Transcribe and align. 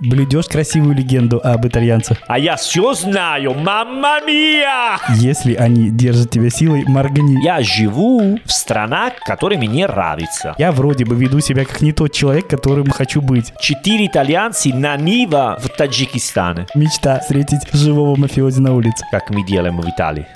блюдешь 0.00 0.46
красивую 0.46 0.94
легенду 0.94 1.40
об 1.42 1.66
итальянцах. 1.66 2.18
А 2.26 2.38
я 2.38 2.56
все 2.56 2.94
знаю, 2.94 3.54
мамма 3.54 4.20
мия! 4.26 4.98
Если 5.16 5.54
они 5.54 5.90
держат 5.90 6.30
тебя 6.30 6.50
силой, 6.50 6.84
моргни. 6.86 7.42
Я 7.42 7.62
живу 7.62 8.38
в 8.44 8.52
странах, 8.52 9.14
которые 9.26 9.58
мне 9.58 9.86
нравятся. 9.86 10.54
Я 10.58 10.72
вроде 10.72 11.04
бы 11.04 11.14
веду 11.14 11.40
себя 11.40 11.64
как 11.64 11.80
не 11.80 11.92
тот 11.92 12.12
человек, 12.12 12.46
которым 12.46 12.90
хочу 12.90 13.20
быть. 13.20 13.52
Четыре 13.60 14.06
итальянцы 14.06 14.72
на 14.72 14.96
Нива 14.96 15.58
в 15.60 15.68
Таджикистане, 15.68 16.66
Мечта 16.74 17.20
встретить 17.20 17.72
живого 17.72 18.16
мафиози 18.16 18.60
на 18.60 18.74
улице. 18.74 19.04
как 19.10 19.30
мы 19.30 19.44
делаем 19.44 19.80
в 19.80 19.88
Италии. 19.88 20.26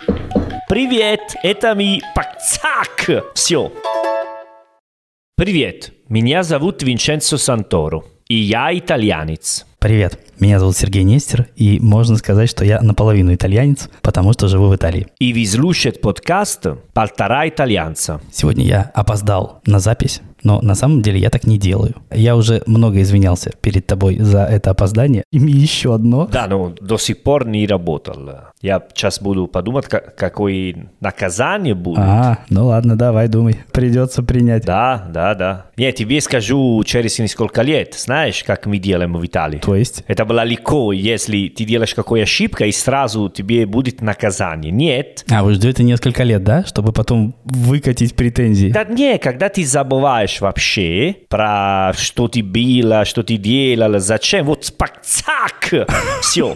Привет, 0.68 1.20
это 1.42 1.74
ми 1.74 2.00
Пакцак. 2.14 3.24
Все. 3.34 3.72
Привет, 5.36 5.92
меня 6.08 6.42
зовут 6.42 6.82
Винченцо 6.82 7.38
Санторо, 7.38 8.04
и 8.30 8.36
я 8.36 8.72
итальянец. 8.72 9.66
Привет, 9.80 10.16
меня 10.40 10.58
зовут 10.58 10.76
Сергей 10.76 11.02
Нестер, 11.02 11.46
и 11.56 11.78
можно 11.80 12.16
сказать, 12.16 12.48
что 12.50 12.64
я 12.64 12.80
наполовину 12.80 13.34
итальянец, 13.34 13.88
потому 14.02 14.32
что 14.32 14.48
живу 14.48 14.68
в 14.68 14.76
Италии. 14.76 15.06
И 15.18 15.32
вы 15.32 15.46
слушаете 15.46 16.00
подкаст 16.00 16.66
«Полтора 16.92 17.48
итальянца». 17.48 18.20
Сегодня 18.32 18.64
я 18.64 18.90
опоздал 18.94 19.60
на 19.66 19.78
запись, 19.80 20.20
но 20.42 20.60
на 20.62 20.74
самом 20.74 21.02
деле 21.02 21.18
я 21.18 21.28
так 21.30 21.44
не 21.44 21.58
делаю. 21.58 21.94
Я 22.10 22.34
уже 22.36 22.62
много 22.66 23.00
извинялся 23.02 23.52
перед 23.60 23.86
тобой 23.86 24.18
за 24.18 24.44
это 24.44 24.70
опоздание. 24.70 25.22
И 25.32 25.38
еще 25.38 25.94
одно. 25.94 26.26
Да, 26.26 26.46
но 26.46 26.74
до 26.80 26.96
сих 26.98 27.22
пор 27.22 27.46
не 27.46 27.66
работал. 27.66 28.16
Я 28.62 28.82
сейчас 28.94 29.20
буду 29.20 29.46
подумать, 29.46 29.86
ка- 29.86 30.00
какое 30.16 30.88
наказание 31.00 31.74
будет. 31.74 31.98
А, 32.00 32.38
ну 32.48 32.66
ладно, 32.66 32.96
давай, 32.96 33.28
думай. 33.28 33.56
Придется 33.72 34.22
принять. 34.22 34.64
Да, 34.64 35.06
да, 35.12 35.34
да. 35.34 35.66
Я 35.76 35.92
тебе 35.92 36.20
скажу 36.20 36.82
через 36.84 37.18
несколько 37.18 37.62
лет. 37.62 37.94
Знаешь, 37.94 38.42
как 38.44 38.66
мы 38.66 38.78
делаем 38.78 39.14
в 39.14 39.24
Италии? 39.24 39.58
То 39.58 39.74
есть? 39.76 40.04
Это 40.08 40.24
было 40.30 40.44
легко, 40.44 40.92
если 40.92 41.48
ты 41.48 41.64
делаешь 41.64 41.92
какую 41.92 42.22
ошибку, 42.22 42.62
и 42.62 42.70
сразу 42.70 43.28
тебе 43.28 43.66
будет 43.66 44.00
наказание. 44.00 44.70
Нет. 44.70 45.24
А, 45.28 45.42
вы 45.42 45.54
ждете 45.54 45.82
несколько 45.82 46.22
лет, 46.22 46.44
да? 46.44 46.64
Чтобы 46.64 46.92
потом 46.92 47.34
выкатить 47.44 48.14
претензии. 48.14 48.70
Да 48.70 48.84
не, 48.84 49.18
когда 49.18 49.48
ты 49.48 49.64
забываешь 49.64 50.40
вообще 50.40 51.16
про 51.28 51.92
что 51.98 52.28
ты 52.28 52.44
было, 52.44 53.04
что 53.04 53.24
ты 53.24 53.38
делал, 53.38 53.98
зачем, 53.98 54.46
вот 54.46 54.64
спакцак, 54.66 55.88
все, 56.22 56.54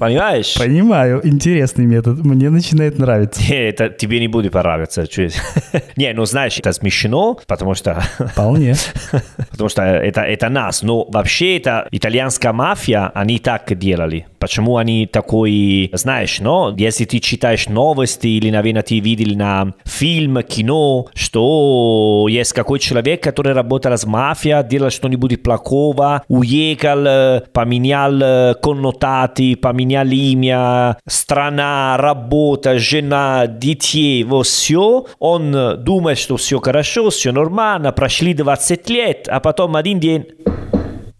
понимаешь? 0.00 0.54
Понимаю, 0.58 1.20
интересный 1.24 1.86
метод. 1.86 2.18
Мне 2.24 2.50
начинает 2.50 2.98
нравиться. 2.98 3.40
Не, 3.48 3.68
Это 3.68 3.88
тебе 3.88 4.18
не 4.18 4.26
будет 4.26 4.50
понравиться. 4.50 5.06
Не, 5.96 6.12
ну 6.12 6.24
знаешь, 6.24 6.58
это 6.58 6.72
смешно, 6.72 7.38
потому 7.46 7.76
что, 7.76 8.02
Вполне. 8.32 8.74
потому 9.50 9.68
что 9.68 9.82
это, 9.82 10.22
это 10.22 10.48
нас. 10.48 10.82
Но 10.82 11.04
вообще 11.04 11.58
это 11.58 11.86
итальянская 11.92 12.52
мафия, 12.52 13.11
они 13.14 13.38
так 13.38 13.76
делали. 13.78 14.26
Почему 14.38 14.76
они 14.76 15.06
такой, 15.06 15.90
знаешь, 15.92 16.40
но 16.40 16.74
если 16.76 17.04
ты 17.04 17.20
читаешь 17.20 17.68
новости 17.68 18.26
или, 18.26 18.50
наверное, 18.50 18.82
ты 18.82 18.98
видел 18.98 19.36
на 19.36 19.74
фильм, 19.84 20.42
кино, 20.42 21.06
что 21.14 22.26
есть 22.28 22.52
какой 22.52 22.78
человек, 22.78 23.22
который 23.22 23.52
работал 23.52 23.96
с 23.96 24.04
мафией, 24.04 24.66
делал 24.66 24.90
что-нибудь 24.90 25.42
плохого, 25.42 26.22
уехал, 26.28 27.06
э, 27.06 27.42
поменял 27.52 28.20
э, 28.20 28.54
коннотати, 28.60 29.54
поменял 29.54 30.06
имя, 30.06 30.98
страна, 31.06 31.96
работа, 31.98 32.78
жена, 32.78 33.46
детей, 33.46 34.24
вот 34.24 34.46
все. 34.46 35.06
Он 35.18 35.54
э, 35.54 35.76
думает, 35.76 36.18
что 36.18 36.36
все 36.36 36.60
хорошо, 36.60 37.10
все 37.10 37.32
нормально, 37.32 37.92
прошли 37.92 38.34
20 38.34 38.90
лет, 38.90 39.28
а 39.28 39.40
потом 39.40 39.76
один 39.76 40.00
день... 40.00 40.26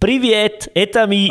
Priviet, 0.03 0.67
etami. 0.75 1.31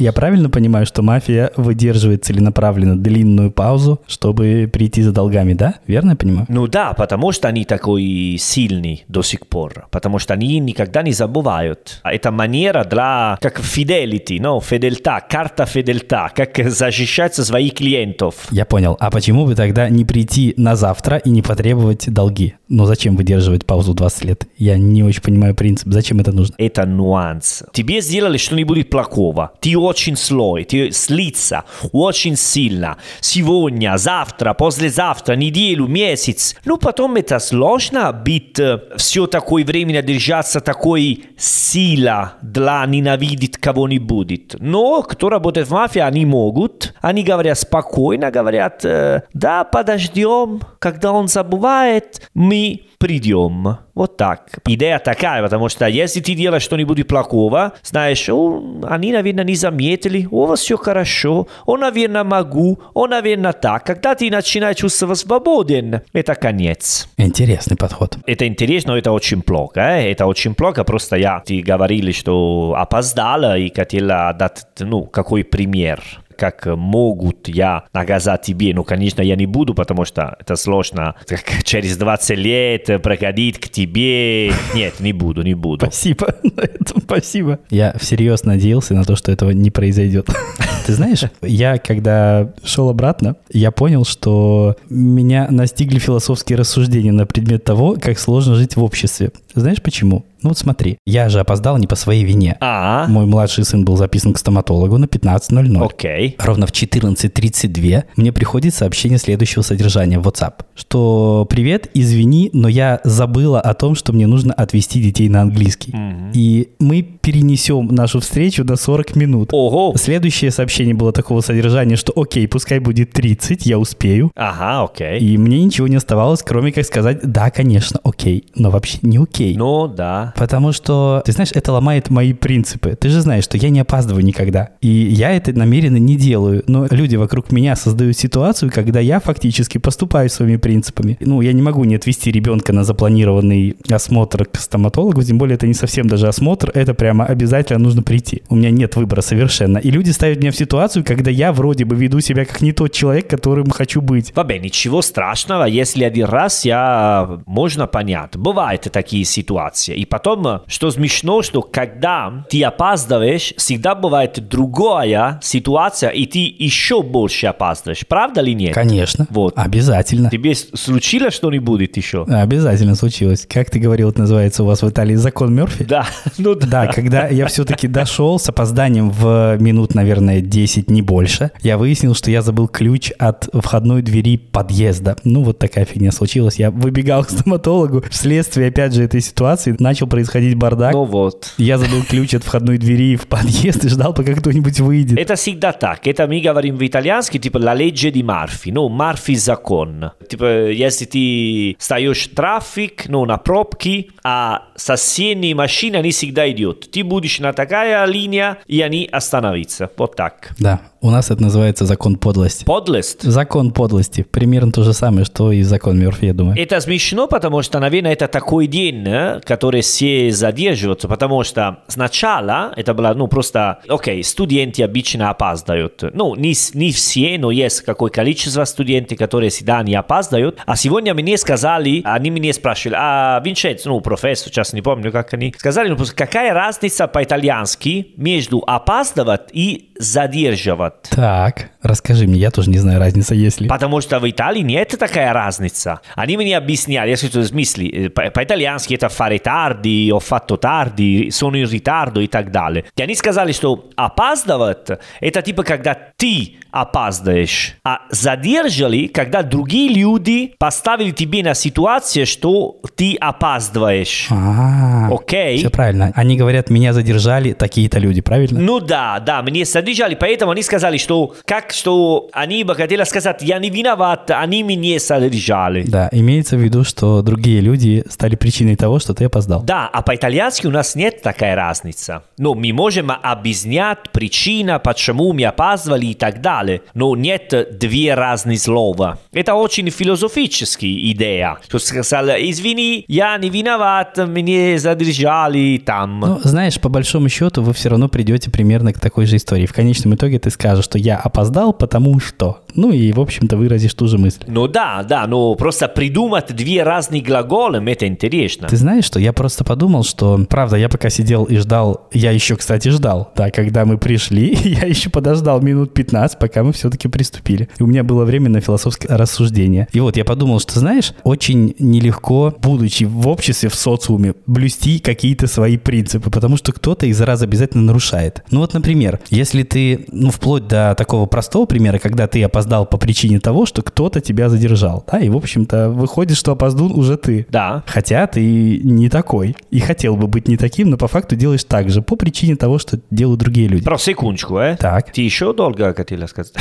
Я 0.00 0.14
правильно 0.14 0.48
понимаю, 0.48 0.86
что 0.86 1.02
мафия 1.02 1.50
выдерживает 1.56 2.24
целенаправленно 2.24 2.98
длинную 2.98 3.50
паузу, 3.50 4.00
чтобы 4.06 4.66
прийти 4.72 5.02
за 5.02 5.12
долгами, 5.12 5.52
да? 5.52 5.74
Верно 5.86 6.12
я 6.12 6.16
понимаю? 6.16 6.46
Ну 6.48 6.66
да, 6.66 6.94
потому 6.94 7.32
что 7.32 7.48
они 7.48 7.66
такой 7.66 8.36
сильный 8.38 9.04
до 9.08 9.22
сих 9.22 9.46
пор, 9.46 9.88
потому 9.90 10.18
что 10.18 10.32
они 10.32 10.58
никогда 10.58 11.02
не 11.02 11.12
забывают. 11.12 12.00
А 12.02 12.14
Это 12.14 12.30
манера 12.30 12.84
для, 12.84 13.36
как 13.42 13.60
fidelity, 13.60 14.40
no, 14.40 14.62
фидельта, 14.64 15.20
карта 15.28 15.66
фидельта, 15.66 16.30
как 16.34 16.56
защищать 16.70 17.34
своих 17.34 17.74
клиентов. 17.74 18.46
Я 18.50 18.64
понял. 18.64 18.96
А 19.00 19.10
почему 19.10 19.44
бы 19.44 19.54
тогда 19.54 19.90
не 19.90 20.06
прийти 20.06 20.54
на 20.56 20.76
завтра 20.76 21.18
и 21.18 21.28
не 21.28 21.42
потребовать 21.42 22.10
долги? 22.10 22.54
Ну 22.70 22.86
зачем 22.86 23.16
выдерживать 23.16 23.66
паузу 23.66 23.92
20 23.92 24.24
лет? 24.24 24.48
Я 24.56 24.78
не 24.78 25.02
очень 25.02 25.20
понимаю 25.20 25.54
принцип. 25.54 25.88
Зачем 25.92 26.20
это 26.20 26.32
нужно? 26.32 26.54
Это 26.56 26.86
нюанс. 26.86 27.64
Тебе 27.74 28.00
сделали 28.00 28.38
что-нибудь 28.38 28.88
плохого. 28.88 29.52
Ты 29.60 29.76
очень 29.90 30.16
злой, 30.16 30.64
ты 30.64 30.92
слиться 30.92 31.64
очень 31.92 32.36
сильно. 32.36 32.96
Сегодня, 33.20 33.98
завтра, 33.98 34.54
послезавтра, 34.54 35.34
неделю, 35.34 35.86
месяц. 35.86 36.56
Ну, 36.64 36.76
потом 36.76 37.16
это 37.16 37.38
сложно 37.38 38.12
быть 38.12 38.58
все 38.96 39.26
такое 39.26 39.64
время 39.64 40.02
держаться 40.02 40.60
такой 40.60 41.24
сила 41.36 42.34
для 42.42 42.84
ненавидеть 42.86 43.58
кого-нибудь. 43.58 44.56
Но 44.60 45.02
кто 45.02 45.28
работает 45.28 45.68
в 45.68 45.72
мафии, 45.72 46.00
они 46.00 46.24
могут. 46.24 46.94
Они 47.00 47.22
говорят 47.22 47.58
спокойно, 47.58 48.30
говорят, 48.30 48.84
э, 48.84 49.22
да, 49.34 49.64
подождем, 49.64 50.60
когда 50.78 51.12
он 51.12 51.28
забывает, 51.28 52.22
мы 52.34 52.82
придем. 52.98 53.78
Вот 53.94 54.16
так. 54.16 54.48
Идея 54.66 54.98
такая, 54.98 55.42
потому 55.42 55.68
что 55.68 55.86
если 55.86 56.20
ты 56.20 56.34
делаешь 56.34 56.62
что-нибудь 56.62 57.06
плохого, 57.06 57.72
знаешь, 57.82 58.28
«О, 58.28 58.62
они, 58.86 59.12
наверное, 59.12 59.44
не 59.44 59.54
заметили, 59.80 60.28
у 60.30 60.46
вас 60.46 60.60
все 60.60 60.76
хорошо, 60.76 61.46
о, 61.66 61.76
наверное, 61.76 62.24
могу, 62.24 62.78
о, 62.94 63.06
наверное, 63.06 63.52
так. 63.52 63.84
Когда 63.84 64.14
ты 64.14 64.30
начинаешь 64.30 64.76
чувствовать 64.76 65.18
свободен, 65.18 66.00
это 66.12 66.34
конец. 66.34 67.08
Интересный 67.16 67.76
подход. 67.76 68.18
Это 68.26 68.46
интересно, 68.46 68.92
но 68.92 68.98
это 68.98 69.12
очень 69.12 69.42
плохо. 69.42 69.80
э. 69.80 70.12
Это 70.12 70.26
очень 70.26 70.54
плохо, 70.54 70.84
просто 70.84 71.16
я 71.16 71.40
ты 71.40 71.62
говорили, 71.62 72.12
что 72.12 72.74
опоздала 72.76 73.56
и 73.56 73.72
хотела 73.74 74.32
дать, 74.38 74.66
ну, 74.80 75.04
какой 75.04 75.44
пример 75.44 76.00
как 76.40 76.66
могут 76.66 77.48
я 77.48 77.84
наказать 77.92 78.42
тебе. 78.42 78.72
Ну, 78.74 78.82
конечно, 78.82 79.20
я 79.20 79.36
не 79.36 79.46
буду, 79.46 79.74
потому 79.74 80.06
что 80.06 80.36
это 80.40 80.56
сложно. 80.56 81.14
Как 81.28 81.62
через 81.64 81.98
20 81.98 82.38
лет 82.38 83.02
проходить 83.02 83.60
к 83.60 83.68
тебе. 83.68 84.52
Нет, 84.74 85.00
не 85.00 85.12
буду, 85.12 85.42
не 85.42 85.54
буду. 85.54 85.86
Спасибо 85.86 86.34
спасибо. 87.04 87.58
Я 87.70 87.94
всерьез 87.98 88.44
надеялся 88.44 88.94
на 88.94 89.04
то, 89.04 89.16
что 89.16 89.32
этого 89.32 89.50
не 89.50 89.70
произойдет. 89.70 90.28
Ты 90.86 90.92
знаешь, 90.94 91.22
я 91.42 91.78
когда 91.78 92.52
шел 92.64 92.88
обратно, 92.88 93.36
я 93.52 93.70
понял, 93.70 94.04
что 94.04 94.76
меня 94.88 95.46
настигли 95.50 95.98
философские 95.98 96.58
рассуждения 96.58 97.12
на 97.12 97.26
предмет 97.26 97.64
того, 97.64 97.96
как 98.00 98.18
сложно 98.18 98.54
жить 98.54 98.76
в 98.76 98.82
обществе. 98.82 99.30
Знаешь 99.54 99.82
почему? 99.82 100.24
Ну 100.42 100.50
вот 100.50 100.58
смотри, 100.58 100.98
я 101.06 101.28
же 101.28 101.40
опоздал 101.40 101.76
не 101.78 101.86
по 101.86 101.96
своей 101.96 102.24
вине. 102.24 102.56
А, 102.60 103.06
Мой 103.08 103.26
младший 103.26 103.64
сын 103.64 103.84
был 103.84 103.96
записан 103.96 104.32
к 104.32 104.38
стоматологу 104.38 104.96
на 104.98 105.04
15.00. 105.04 105.84
окей. 105.84 106.36
Ровно 106.38 106.66
в 106.66 106.72
14.32 106.72 108.04
мне 108.16 108.32
приходит 108.32 108.74
сообщение 108.74 109.18
следующего 109.18 109.62
содержания 109.62 110.18
в 110.18 110.26
WhatsApp, 110.26 110.54
что 110.74 111.46
«Привет, 111.50 111.90
извини, 111.94 112.50
но 112.52 112.68
я 112.68 113.00
забыла 113.04 113.60
о 113.60 113.74
том, 113.74 113.94
что 113.94 114.12
мне 114.12 114.26
нужно 114.26 114.52
отвезти 114.54 115.00
детей 115.02 115.28
на 115.28 115.42
английский. 115.42 115.94
И 116.32 116.70
мы 116.78 117.02
перенесем 117.20 117.86
нашу 117.88 118.20
встречу 118.20 118.64
до 118.64 118.76
40 118.76 119.16
минут». 119.16 119.48
Ого. 119.52 119.94
Следующее 119.96 120.50
сообщение 120.50 120.94
было 120.94 121.12
такого 121.12 121.40
содержания, 121.40 121.96
что 121.96 122.12
«Окей, 122.16 122.46
пускай 122.48 122.78
будет 122.78 123.12
30, 123.12 123.66
я 123.66 123.78
успею». 123.78 124.30
Ага, 124.34 124.84
окей. 124.84 125.18
И 125.18 125.38
мне 125.38 125.62
ничего 125.62 125.88
не 125.88 125.96
оставалось, 125.96 126.42
кроме 126.42 126.72
как 126.72 126.84
сказать 126.84 127.20
«Да, 127.22 127.50
конечно, 127.50 128.00
окей», 128.04 128.44
но 128.54 128.70
вообще 128.70 128.98
не 129.02 129.18
окей. 129.18 129.56
Ну, 129.56 129.88
да. 129.88 130.32
Потому 130.36 130.72
что, 130.72 131.22
ты 131.24 131.32
знаешь, 131.32 131.50
это 131.54 131.72
ломает 131.72 132.10
мои 132.10 132.32
принципы. 132.32 132.96
Ты 132.98 133.08
же 133.08 133.20
знаешь, 133.20 133.44
что 133.44 133.56
я 133.56 133.70
не 133.70 133.80
опаздываю 133.80 134.24
никогда. 134.24 134.70
И 134.80 134.88
я 134.88 135.32
это 135.32 135.52
намеренно 135.52 135.98
не 135.98 136.16
делаю. 136.16 136.62
Но 136.66 136.86
люди 136.90 137.16
вокруг 137.16 137.52
меня 137.52 137.76
создают 137.76 138.16
ситуацию, 138.16 138.70
когда 138.72 139.00
я 139.00 139.20
фактически 139.20 139.78
поступаю 139.78 140.30
своими 140.30 140.56
принципами. 140.56 141.16
Ну, 141.20 141.40
я 141.40 141.52
не 141.52 141.62
могу 141.62 141.84
не 141.84 141.96
отвести 141.96 142.30
ребенка 142.30 142.72
на 142.72 142.84
запланированный 142.84 143.76
осмотр 143.90 144.44
к 144.46 144.58
стоматологу, 144.58 145.22
тем 145.22 145.38
более 145.38 145.56
это 145.56 145.66
не 145.66 145.74
совсем 145.74 146.08
даже 146.08 146.28
осмотр, 146.28 146.70
это 146.74 146.94
прямо 147.10 147.24
обязательно 147.24 147.80
нужно 147.80 148.02
прийти. 148.02 148.42
У 148.48 148.54
меня 148.54 148.70
нет 148.70 148.94
выбора 148.94 149.20
совершенно. 149.20 149.78
И 149.78 149.90
люди 149.90 150.10
ставят 150.10 150.38
меня 150.38 150.52
в 150.52 150.56
ситуацию, 150.56 151.04
когда 151.04 151.30
я 151.30 151.52
вроде 151.52 151.84
бы 151.84 151.96
веду 151.96 152.20
себя 152.20 152.44
как 152.44 152.60
не 152.60 152.72
тот 152.72 152.92
человек, 152.92 153.28
которым 153.28 153.70
хочу 153.70 154.00
быть. 154.00 154.30
Vabbè, 154.30 154.60
ничего 154.60 155.02
страшного, 155.02 155.64
если 155.64 156.04
один 156.04 156.26
раз 156.26 156.64
я... 156.64 157.40
Можно 157.46 157.88
понять. 157.88 158.36
Бывают 158.36 158.82
такие 158.92 159.24
ситуации. 159.24 159.96
И 159.96 160.04
потом, 160.04 160.62
что 160.68 160.90
смешно, 160.92 161.42
что 161.42 161.62
когда 161.62 162.44
ты 162.48 162.62
опаздываешь, 162.62 163.54
всегда 163.56 163.96
бывает 163.96 164.38
другая 164.48 165.40
ситуация, 165.42 166.10
и 166.10 166.26
ты 166.26 166.38
еще 166.38 167.02
больше 167.02 167.48
опаздываешь. 167.48 168.06
Правда 168.06 168.40
ли 168.40 168.54
нет? 168.54 168.72
Конечно. 168.72 169.26
Вот. 169.30 169.54
Обязательно. 169.56 170.30
Тебе 170.30 170.54
случилось 170.54 171.34
что-нибудь 171.34 171.96
еще? 171.96 172.22
Обязательно 172.24 172.94
случилось. 172.94 173.46
Как 173.48 173.68
ты 173.68 173.80
говорил, 173.80 174.10
это 174.10 174.20
называется 174.20 174.62
у 174.62 174.66
вас 174.66 174.82
в 174.82 174.88
Италии 174.88 175.16
закон 175.16 175.52
Мерфи? 175.52 175.84
Да, 175.84 176.06
ну 176.38 176.54
да. 176.54 176.66
Да, 176.66 176.86
когда 177.02 177.28
я 177.28 177.46
все-таки 177.46 177.88
дошел 177.88 178.38
с 178.38 178.48
опозданием 178.48 179.10
в 179.10 179.56
минут, 179.58 179.94
наверное, 179.94 180.40
10, 180.40 180.90
не 180.90 181.02
больше, 181.02 181.50
я 181.62 181.78
выяснил, 181.78 182.14
что 182.14 182.30
я 182.30 182.42
забыл 182.42 182.68
ключ 182.68 183.10
от 183.18 183.48
входной 183.52 184.02
двери 184.02 184.36
подъезда. 184.36 185.16
Ну, 185.24 185.42
вот 185.42 185.58
такая 185.58 185.84
фигня 185.84 186.12
случилась. 186.12 186.56
Я 186.56 186.70
выбегал 186.70 187.24
к 187.24 187.30
стоматологу. 187.30 188.04
Вследствие, 188.10 188.68
опять 188.68 188.94
же, 188.94 189.02
этой 189.02 189.20
ситуации 189.20 189.74
начал 189.78 190.06
происходить 190.06 190.54
бардак. 190.56 190.92
Ну 190.92 191.04
вот. 191.04 191.54
Я 191.58 191.78
забыл 191.78 192.02
ключ 192.02 192.34
от 192.34 192.44
входной 192.44 192.78
двери 192.78 193.16
в 193.16 193.26
подъезд 193.26 193.84
и 193.84 193.88
ждал, 193.88 194.14
пока 194.14 194.34
кто-нибудь 194.34 194.80
выйдет. 194.80 195.18
Это 195.18 195.34
всегда 195.36 195.72
так. 195.72 196.06
Это 196.06 196.26
мы 196.26 196.40
говорим 196.40 196.76
в 196.76 196.86
итальянский, 196.86 197.38
типа, 197.38 197.58
la 197.58 197.76
legge 197.76 198.10
di 198.10 198.22
Murphy, 198.22 198.72
ну, 198.72 198.88
Murphy 198.88 199.36
закон. 199.36 200.10
Типа, 200.28 200.68
если 200.70 201.04
ты 201.04 201.76
стоишь 201.78 202.28
в 202.28 202.34
трафик, 202.34 203.08
ну, 203.08 203.24
на 203.24 203.36
пробке, 203.38 204.06
а 204.22 204.64
соседние 204.76 205.54
машины, 205.54 205.96
они 205.96 206.10
всегда 206.10 206.50
идут. 206.50 206.89
Ты 206.90 207.04
будешь 207.04 207.38
на 207.38 207.52
такая 207.52 208.04
линия, 208.06 208.58
и 208.66 208.80
они 208.80 209.08
остановятся. 209.10 209.90
Вот 209.96 210.16
так. 210.16 210.50
Да, 210.58 210.80
у 211.00 211.10
нас 211.10 211.30
это 211.30 211.42
называется 211.42 211.86
закон 211.86 212.16
подлости. 212.16 212.64
Подлость. 212.64 213.22
Закон 213.22 213.70
подлости. 213.70 214.22
Примерно 214.22 214.72
то 214.72 214.82
же 214.82 214.92
самое, 214.92 215.24
что 215.24 215.52
и 215.52 215.62
закон 215.62 215.98
Мерфи, 215.98 216.26
я 216.26 216.34
думаю. 216.34 216.58
Это 216.58 216.80
смешно, 216.80 217.26
потому 217.26 217.62
что, 217.62 217.78
наверное, 217.78 218.12
это 218.12 218.26
такой 218.26 218.66
день, 218.66 219.06
э, 219.06 219.40
который 219.44 219.82
все 219.82 220.30
задерживаются, 220.30 221.08
потому 221.08 221.44
что 221.44 221.78
сначала 221.86 222.72
это 222.76 222.92
было, 222.92 223.14
ну, 223.14 223.28
просто, 223.28 223.78
окей, 223.88 224.22
студенты 224.24 224.82
обычно 224.82 225.30
опаздывают. 225.30 226.02
Ну, 226.12 226.34
не, 226.34 226.54
не 226.74 226.92
все, 226.92 227.38
но 227.38 227.50
есть 227.50 227.82
какое 227.82 228.10
количество 228.10 228.64
студентов, 228.64 229.16
которые 229.18 229.50
всегда 229.50 229.82
не 229.82 229.94
опаздывают. 229.94 230.58
А 230.66 230.76
сегодня 230.76 231.14
мне 231.14 231.38
сказали, 231.38 232.02
они 232.04 232.30
меня 232.30 232.52
спрашивали, 232.52 232.96
а 232.98 233.40
Винченцо, 233.44 233.88
ну, 233.88 234.00
профессор, 234.00 234.52
сейчас 234.52 234.72
не 234.72 234.82
помню, 234.82 235.12
как 235.12 235.32
они, 235.34 235.54
сказали, 235.56 235.88
ну, 235.88 235.96
какая 236.14 236.52
разница 236.52 236.79
по-итальянски 237.08 238.14
между 238.16 238.62
опаздывать 238.66 239.50
и 239.52 239.90
задерживать? 239.98 241.10
Так, 241.10 241.70
расскажи 241.82 242.26
мне, 242.26 242.38
я 242.38 242.50
тоже 242.50 242.70
не 242.70 242.78
знаю 242.78 242.98
разница, 242.98 243.34
есть 243.34 243.60
ли. 243.60 243.68
Потому 243.68 244.00
что 244.00 244.18
в 244.20 244.28
Италии 244.28 244.60
нет 244.62 244.94
такая 244.98 245.32
разница. 245.32 246.00
Они 246.14 246.36
мне 246.36 246.56
объясняли, 246.56 247.14
скажу, 247.14 247.40
в 247.40 247.46
смысле, 247.46 248.10
по- 248.10 248.30
по-итальянски 248.30 248.94
это 248.94 249.06
fare 249.06 249.40
tardi, 249.40 250.08
ho 250.10 250.18
fatto 250.20 250.58
tardi, 250.58 251.28
sono 251.30 251.56
in 251.56 251.66
ritardo 251.70 252.20
и 252.22 252.26
так 252.26 252.50
далее. 252.50 252.84
И 252.96 253.02
они 253.02 253.14
сказали, 253.14 253.52
что 253.52 253.88
опаздывать, 253.96 254.88
это 255.20 255.42
типа 255.42 255.62
когда 255.62 255.96
ты 256.16 256.56
опаздываешь, 256.70 257.76
а 257.84 258.02
задержали, 258.10 259.06
когда 259.06 259.42
другие 259.42 259.92
люди 259.92 260.54
поставили 260.58 261.10
тебе 261.10 261.42
на 261.42 261.54
ситуацию, 261.54 262.26
что 262.26 262.80
ты 262.94 263.16
опаздываешь. 263.16 264.28
А, 264.30 265.08
Окей? 265.10 265.58
все 265.58 265.70
правильно. 265.70 266.12
Они 266.14 266.36
говорят, 266.36 266.70
меня 266.70 266.92
задержали 266.92 267.52
такие-то 267.52 267.98
люди, 267.98 268.20
правильно? 268.20 268.60
Ну 268.60 268.80
да, 268.80 269.18
да, 269.20 269.42
мне 269.42 269.64
задержали, 269.64 270.14
поэтому 270.14 270.52
они 270.52 270.62
сказали, 270.62 270.96
что 270.98 271.34
как 271.44 271.69
что 271.72 272.28
они 272.32 272.64
бы 272.64 272.74
хотели 272.74 273.04
сказать, 273.04 273.42
я 273.42 273.58
не 273.58 273.70
виноват, 273.70 274.30
они 274.30 274.62
меня 274.62 274.98
задержали. 274.98 275.84
Да, 275.86 276.08
имеется 276.12 276.56
в 276.56 276.60
виду, 276.60 276.84
что 276.84 277.22
другие 277.22 277.60
люди 277.60 278.04
стали 278.08 278.36
причиной 278.36 278.76
того, 278.76 278.98
что 278.98 279.14
ты 279.14 279.24
опоздал. 279.24 279.62
Да, 279.62 279.88
а 279.92 280.02
по-итальянски 280.02 280.66
у 280.66 280.70
нас 280.70 280.94
нет 280.94 281.22
такая 281.22 281.54
разница. 281.54 282.22
Ну, 282.38 282.54
мы 282.54 282.72
можем 282.72 283.10
объяснять 283.10 284.10
причина, 284.12 284.78
почему 284.78 285.32
мы 285.32 285.44
опаздывали 285.44 286.06
и 286.06 286.14
так 286.14 286.40
далее, 286.40 286.82
но 286.94 287.14
нет 287.16 287.78
две 287.78 288.14
разные 288.14 288.58
слова. 288.58 289.18
Это 289.32 289.54
очень 289.54 289.90
философическая 289.90 290.90
идея. 291.12 291.58
Что 291.66 291.78
сказал, 291.78 292.26
извини, 292.28 293.04
я 293.08 293.36
не 293.38 293.50
виноват, 293.50 294.16
меня 294.18 294.78
задержали 294.78 295.82
там. 295.84 296.20
Ну, 296.20 296.40
знаешь, 296.42 296.80
по 296.80 296.88
большому 296.88 297.28
счету 297.28 297.62
вы 297.62 297.72
все 297.74 297.90
равно 297.90 298.08
придете 298.08 298.50
примерно 298.50 298.92
к 298.92 299.00
такой 299.00 299.26
же 299.26 299.36
истории. 299.36 299.66
В 299.66 299.72
конечном 299.72 300.14
итоге 300.14 300.38
ты 300.38 300.50
скажешь, 300.50 300.84
что 300.84 300.98
я 300.98 301.16
опоздал, 301.16 301.59
потому 301.68 302.18
что. 302.20 302.60
Ну 302.74 302.92
и, 302.92 303.12
в 303.12 303.20
общем-то, 303.20 303.56
выразишь 303.56 303.94
ту 303.94 304.06
же 304.06 304.18
мысль. 304.18 304.44
Ну 304.46 304.68
да, 304.68 305.02
да, 305.02 305.26
но 305.26 305.54
просто 305.54 305.88
придумать 305.88 306.54
две 306.54 306.82
разные 306.82 307.22
глаголы, 307.22 307.78
это 307.90 308.06
интересно. 308.06 308.68
Ты 308.68 308.76
знаешь, 308.76 309.04
что 309.04 309.18
я 309.20 309.32
просто 309.32 309.64
подумал, 309.64 310.04
что, 310.04 310.40
правда, 310.48 310.76
я 310.76 310.88
пока 310.88 311.10
сидел 311.10 311.44
и 311.44 311.56
ждал, 311.56 312.08
я 312.12 312.30
еще, 312.30 312.56
кстати, 312.56 312.88
ждал, 312.88 313.32
да, 313.36 313.50
когда 313.50 313.84
мы 313.84 313.98
пришли, 313.98 314.54
я 314.64 314.86
еще 314.86 315.10
подождал 315.10 315.60
минут 315.60 315.94
15, 315.94 316.38
пока 316.38 316.62
мы 316.62 316.72
все-таки 316.72 317.08
приступили. 317.08 317.68
И 317.78 317.82
у 317.82 317.86
меня 317.86 318.04
было 318.04 318.24
время 318.24 318.48
на 318.50 318.60
философское 318.60 319.16
рассуждение. 319.16 319.88
И 319.92 320.00
вот 320.00 320.16
я 320.16 320.24
подумал, 320.24 320.60
что, 320.60 320.78
знаешь, 320.78 321.12
очень 321.24 321.74
нелегко, 321.78 322.54
будучи 322.60 323.04
в 323.04 323.28
обществе, 323.28 323.68
в 323.68 323.74
социуме, 323.74 324.34
блюсти 324.46 324.98
какие-то 324.98 325.46
свои 325.46 325.76
принципы, 325.76 326.30
потому 326.30 326.56
что 326.56 326.72
кто-то 326.72 327.06
из 327.06 327.20
раз 327.20 327.42
обязательно 327.42 327.84
нарушает. 327.84 328.42
Ну 328.50 328.60
вот, 328.60 328.74
например, 328.74 329.20
если 329.30 329.62
ты, 329.62 330.06
ну, 330.12 330.30
вплоть 330.30 330.66
до 330.68 330.94
такого 330.96 331.26
простого 331.26 331.49
примера, 331.66 331.98
когда 331.98 332.26
ты 332.26 332.42
опоздал 332.42 332.86
по 332.86 332.96
причине 332.96 333.40
того, 333.40 333.66
что 333.66 333.82
кто-то 333.82 334.20
тебя 334.20 334.48
задержал, 334.48 335.04
да, 335.10 335.18
и, 335.18 335.28
в 335.28 335.36
общем-то, 335.36 335.90
выходит, 335.90 336.36
что 336.36 336.52
опоздун 336.52 336.92
уже 336.92 337.16
ты. 337.16 337.46
Да. 337.50 337.82
Хотя 337.86 338.26
ты 338.26 338.80
не 338.82 339.08
такой. 339.08 339.56
И 339.70 339.80
хотел 339.80 340.16
бы 340.16 340.26
быть 340.26 340.48
не 340.48 340.56
таким, 340.56 340.90
но 340.90 340.96
по 340.96 341.08
факту 341.08 341.36
делаешь 341.36 341.64
так 341.64 341.90
же, 341.90 342.02
по 342.02 342.16
причине 342.16 342.56
того, 342.56 342.78
что 342.78 343.00
делают 343.10 343.40
другие 343.40 343.68
люди. 343.68 343.84
Про 343.84 343.98
секундочку, 343.98 344.58
э? 344.58 344.76
Так. 344.76 345.12
Ты 345.12 345.22
еще 345.22 345.52
долго 345.52 345.94
хотела 345.94 346.26
сказать? 346.26 346.54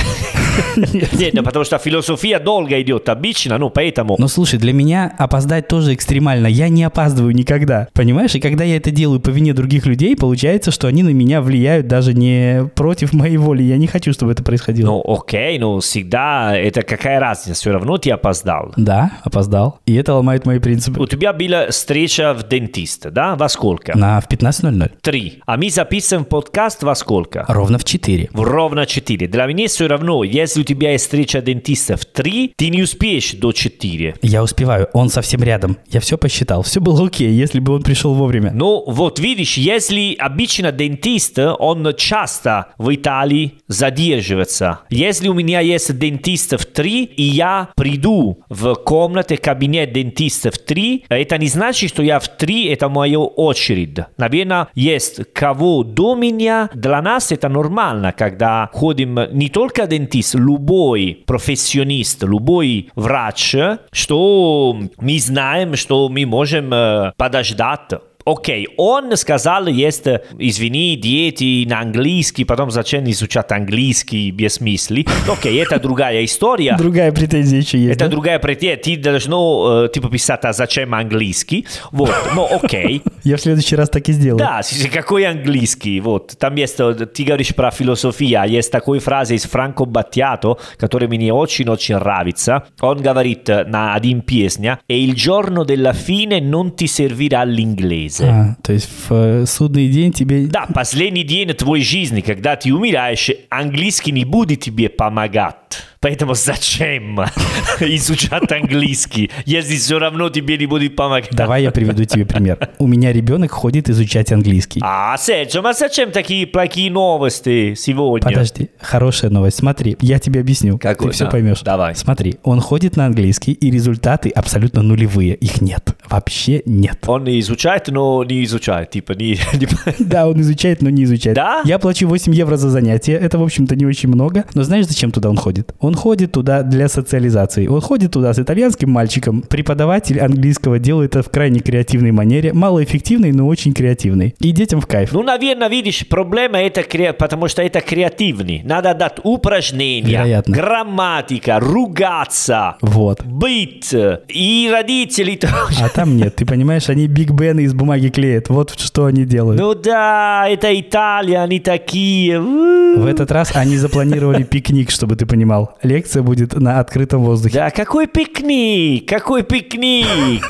Нет, 0.75 1.33
ну, 1.33 1.43
потому 1.43 1.65
что 1.65 1.77
философия 1.77 2.39
долго 2.39 2.81
идет 2.81 3.09
обычно, 3.09 3.57
ну 3.57 3.69
поэтому... 3.69 4.15
Но 4.17 4.27
слушай, 4.27 4.59
для 4.59 4.73
меня 4.73 5.13
опоздать 5.17 5.67
тоже 5.67 5.93
экстремально. 5.93 6.47
Я 6.47 6.69
не 6.69 6.83
опаздываю 6.83 7.33
никогда. 7.33 7.87
Понимаешь? 7.93 8.35
И 8.35 8.39
когда 8.39 8.63
я 8.63 8.77
это 8.77 8.91
делаю 8.91 9.19
по 9.19 9.29
вине 9.29 9.53
других 9.53 9.85
людей, 9.85 10.15
получается, 10.15 10.71
что 10.71 10.87
они 10.87 11.03
на 11.03 11.09
меня 11.09 11.41
влияют 11.41 11.87
даже 11.87 12.13
не 12.13 12.69
против 12.75 13.13
моей 13.13 13.37
воли. 13.37 13.63
Я 13.63 13.77
не 13.77 13.87
хочу, 13.87 14.13
чтобы 14.13 14.31
это 14.31 14.43
происходило. 14.43 14.78
Ну 14.85 15.03
окей, 15.05 15.59
ну 15.59 15.79
всегда 15.79 16.55
это 16.55 16.83
какая 16.83 17.19
разница, 17.19 17.53
все 17.53 17.71
равно 17.71 17.97
ты 17.97 18.11
опоздал. 18.11 18.73
Да, 18.77 19.11
опоздал. 19.23 19.79
И 19.85 19.95
это 19.95 20.13
ломает 20.13 20.45
мои 20.45 20.59
принципы. 20.59 20.99
У 20.99 21.07
тебя 21.07 21.33
была 21.33 21.67
встреча 21.69 22.33
в 22.33 22.47
дентиста, 22.47 23.11
да? 23.11 23.35
Во 23.35 23.49
сколько? 23.49 23.97
На 23.97 24.21
в 24.21 24.27
15.00. 24.27 24.91
Три. 25.01 25.41
А 25.45 25.57
мы 25.57 25.69
записываем 25.69 26.25
подкаст 26.25 26.83
во 26.83 26.95
сколько? 26.95 27.45
Ровно 27.47 27.77
в 27.77 27.85
4. 27.85 28.29
В 28.31 28.41
ровно 28.41 28.85
4. 28.85 29.27
Для 29.27 29.45
меня 29.45 29.67
все 29.67 29.87
равно, 29.87 30.23
если 30.23 30.61
у 30.61 30.63
тебя 30.63 30.91
есть 30.91 31.05
встреча 31.05 31.41
дентиста 31.41 31.97
в 31.97 32.05
3, 32.05 32.53
ты 32.55 32.69
не 32.69 32.83
успеешь 32.83 33.33
до 33.33 33.51
4. 33.51 34.15
Я 34.21 34.43
успеваю, 34.43 34.87
он 34.93 35.09
совсем 35.09 35.41
рядом. 35.43 35.77
Я 35.89 35.99
все 35.99 36.17
посчитал. 36.17 36.63
Все 36.63 36.79
было 36.79 37.07
окей, 37.07 37.31
если 37.31 37.59
бы 37.59 37.73
он 37.73 37.83
пришел 37.83 38.13
вовремя. 38.13 38.51
Ну, 38.53 38.83
вот 38.87 39.19
видишь, 39.19 39.57
если 39.57 40.15
обычно 40.15 40.71
дентист, 40.71 41.39
он 41.39 41.93
часто 41.95 42.67
в 42.77 42.93
Италии 42.93 43.55
задерживается. 43.67 44.68
Если 44.89 45.27
у 45.27 45.33
меня 45.33 45.59
есть 45.59 45.97
дентист 45.97 46.53
в 46.53 46.65
3, 46.65 47.03
и 47.03 47.23
я 47.23 47.69
приду 47.75 48.43
в 48.49 48.75
комнате, 48.75 49.37
кабинет 49.37 49.93
дентиста 49.93 50.51
в 50.51 50.57
3, 50.57 51.05
это 51.09 51.37
не 51.37 51.47
значит, 51.47 51.89
что 51.89 52.03
я 52.03 52.19
в 52.19 52.27
3, 52.27 52.67
это 52.67 52.89
моя 52.89 53.19
очередь. 53.19 53.99
Наверное, 54.17 54.67
есть 54.75 55.33
кого 55.33 55.83
до 55.83 56.15
меня. 56.15 56.69
Для 56.73 57.01
нас 57.01 57.31
это 57.31 57.49
нормально, 57.49 58.11
когда 58.11 58.69
ходим 58.73 59.19
не 59.31 59.49
только 59.49 59.87
дентист, 59.87 60.35
любой 60.35 61.23
профессионист, 61.25 62.23
любой 62.23 62.89
врач, 62.95 63.55
что 63.91 64.79
мы 64.99 65.19
знаем, 65.19 65.75
что 65.75 66.09
мы 66.09 66.25
можем 66.25 66.73
э, 66.73 67.13
подождать. 67.17 67.91
Окей, 68.25 68.67
он 68.77 69.15
сказал, 69.15 69.67
есть, 69.67 70.05
э, 70.05 70.21
извини, 70.37 70.97
дети 70.97 71.65
на 71.67 71.79
английский, 71.79 72.43
потом 72.43 72.69
зачем 72.69 73.09
изучать 73.09 73.51
английский 73.51 74.31
без 74.31 74.55
смысла. 74.55 74.97
Окей, 75.27 75.61
это 75.61 75.79
другая 75.79 76.25
история. 76.25 76.75
Другая 76.77 77.11
претензия 77.13 77.61
еще 77.61 77.77
есть. 77.77 77.95
Это 77.95 78.05
да? 78.05 78.11
другая 78.11 78.39
претензия. 78.39 78.77
Ты 78.77 78.97
должно, 78.97 79.85
э, 79.85 79.89
типа, 79.89 80.09
писать, 80.09 80.41
а 80.43 80.51
зачем 80.51 80.93
английский? 80.93 81.65
Вот, 81.91 82.13
ну 82.35 82.47
окей. 82.61 83.01
Я 83.29 83.37
в 83.37 83.41
следующий 83.41 83.75
раз 83.75 83.89
так 83.89 84.09
и 84.09 84.11
сделаю. 84.11 84.39
Да, 84.39 84.63
с- 84.63 84.87
какой 84.91 85.25
английский? 85.27 85.99
Вот, 85.99 86.35
там 86.39 86.55
есть, 86.55 86.79
э, 86.79 87.05
ты 87.05 87.23
говоришь 87.23 87.53
про 87.53 87.69
философию, 87.69 88.43
есть 88.47 88.71
такой 88.71 88.97
фраза 88.97 89.35
из 89.35 89.43
Франко 89.43 89.83
Батtiato, 89.83 90.57
которая 90.77 91.07
мне 91.07 91.31
очень-очень 91.31 91.95
нравится. 91.95 92.63
Он 92.81 92.97
говорит 93.01 93.47
э, 93.49 93.65
на 93.65 93.93
один 93.93 94.21
песня, 94.21 94.79
«E 94.87 95.03
il 95.03 95.13
giorno 95.13 95.63
della 95.63 95.93
fine 95.93 96.39
non 96.39 96.73
ti 96.73 96.87
servirà 96.87 97.43
l'inglese». 97.43 98.23
А, 98.25 98.55
то 98.63 98.73
есть 98.73 98.89
в 99.07 99.13
э, 99.13 99.45
судный 99.45 99.89
день 99.89 100.11
тебе... 100.11 100.47
Да, 100.47 100.65
последний 100.73 101.23
день 101.23 101.49
твоей 101.53 101.83
жизни, 101.83 102.21
когда 102.21 102.55
ты 102.55 102.73
умираешь, 102.73 103.29
английский 103.49 104.11
не 104.11 104.25
будет 104.25 104.61
тебе 104.61 104.89
помогать. 104.89 105.55
Поэтому 106.01 106.33
зачем 106.33 107.19
изучать 107.79 108.51
английский, 108.51 109.31
если 109.45 109.75
все 109.75 109.99
равно 109.99 110.29
тебе 110.29 110.57
не 110.57 110.65
будет 110.65 110.95
помогать? 110.95 111.29
Давай 111.31 111.63
я 111.63 111.71
приведу 111.71 112.05
тебе 112.05 112.25
пример. 112.25 112.69
У 112.77 112.87
меня 112.87 113.11
ребенок 113.11 113.51
ходит 113.51 113.89
изучать 113.89 114.31
английский. 114.31 114.79
А, 114.83 115.17
Серджо, 115.17 115.61
а 115.67 115.73
зачем 115.73 116.11
такие 116.11 116.47
плохие 116.47 116.89
новости 116.89 117.73
сегодня? 117.75 118.29
Подожди, 118.29 118.69
хорошая 118.79 119.29
новость. 119.31 119.57
Смотри, 119.57 119.97
я 120.01 120.19
тебе 120.19 120.39
объясню. 120.39 120.77
Какой? 120.77 121.07
Ты 121.07 121.13
все 121.13 121.25
Да, 121.25 121.31
поймешь. 121.31 121.61
давай. 121.61 121.95
Смотри, 121.95 122.37
он 122.43 122.61
ходит 122.61 122.95
на 122.95 123.05
английский, 123.05 123.51
и 123.51 123.69
результаты 123.69 124.29
абсолютно 124.29 124.81
нулевые. 124.81 125.35
Их 125.35 125.61
нет. 125.61 125.89
Вообще 126.09 126.61
нет. 126.65 126.99
Он 127.07 127.27
изучает, 127.39 127.87
но 127.89 128.23
не 128.23 128.43
изучает. 128.45 128.91
Типа, 128.91 129.11
не, 129.13 129.31
не- 129.53 129.67
Да, 129.99 130.27
он 130.27 130.39
изучает, 130.41 130.81
но 130.81 130.89
не 130.89 131.03
изучает. 131.03 131.35
Да? 131.35 131.61
Я 131.65 131.77
плачу 131.79 132.07
8 132.07 132.33
евро 132.33 132.55
за 132.55 132.69
занятие. 132.69 133.13
Это, 133.13 133.37
в 133.37 133.43
общем-то, 133.43 133.75
не 133.75 133.85
очень 133.85 134.07
много. 134.09 134.45
Но 134.53 134.63
знаешь, 134.63 134.85
зачем 134.87 135.11
туда 135.11 135.29
он 135.29 135.35
ходит? 135.35 135.58
Он 135.79 135.93
ходит 135.95 136.31
туда 136.31 136.63
для 136.63 136.87
социализации. 136.87 137.67
Он 137.67 137.81
ходит 137.81 138.11
туда 138.11 138.33
с 138.33 138.39
итальянским 138.39 138.89
мальчиком. 138.89 139.41
Преподаватель 139.41 140.19
английского 140.19 140.79
делает 140.79 141.15
это 141.15 141.23
в 141.23 141.29
крайне 141.31 141.59
креативной 141.59 142.11
манере. 142.11 142.53
Малоэффективной, 142.53 143.31
но 143.31 143.47
очень 143.47 143.73
креативной. 143.73 144.35
И 144.39 144.51
детям 144.51 144.81
в 144.81 144.87
кайф. 144.87 145.11
Ну, 145.11 145.23
наверное, 145.23 145.69
видишь, 145.69 146.05
проблема 146.07 146.59
это, 146.59 146.81
кре- 146.81 147.13
потому 147.13 147.47
что 147.47 147.61
это 147.61 147.81
креативный. 147.81 148.61
Надо 148.63 148.93
дать 148.93 149.17
упражнения, 149.23 150.11
Вероятно. 150.11 150.55
грамматика, 150.55 151.59
ругаться, 151.59 152.75
Вот. 152.81 153.23
быть. 153.25 153.93
И 154.27 154.69
родители 154.71 155.35
тоже. 155.41 155.83
А 155.83 155.89
там 155.89 156.15
нет, 156.17 156.35
ты 156.35 156.45
понимаешь, 156.45 156.89
они 156.89 157.07
Биг 157.07 157.31
Бены 157.31 157.61
из 157.61 157.73
бумаги 157.73 158.09
клеят. 158.09 158.49
Вот 158.49 158.73
что 158.79 159.05
они 159.05 159.25
делают. 159.25 159.59
Ну 159.59 159.73
да, 159.73 160.47
это 160.47 160.77
Италия, 160.79 161.39
они 161.43 161.59
такие. 161.59 162.39
В 162.39 163.05
этот 163.05 163.31
раз 163.31 163.51
они 163.55 163.77
запланировали 163.77 164.43
пикник, 164.43 164.91
чтобы 164.91 165.15
ты 165.15 165.25
понимал. 165.25 165.48
Лекция 165.83 166.23
будет 166.23 166.53
на 166.53 166.79
открытом 166.79 167.23
воздухе. 167.23 167.55
Да, 167.55 167.69
какой 167.71 168.07
пикник, 168.07 169.07
какой 169.07 169.43
пикник. 169.43 170.09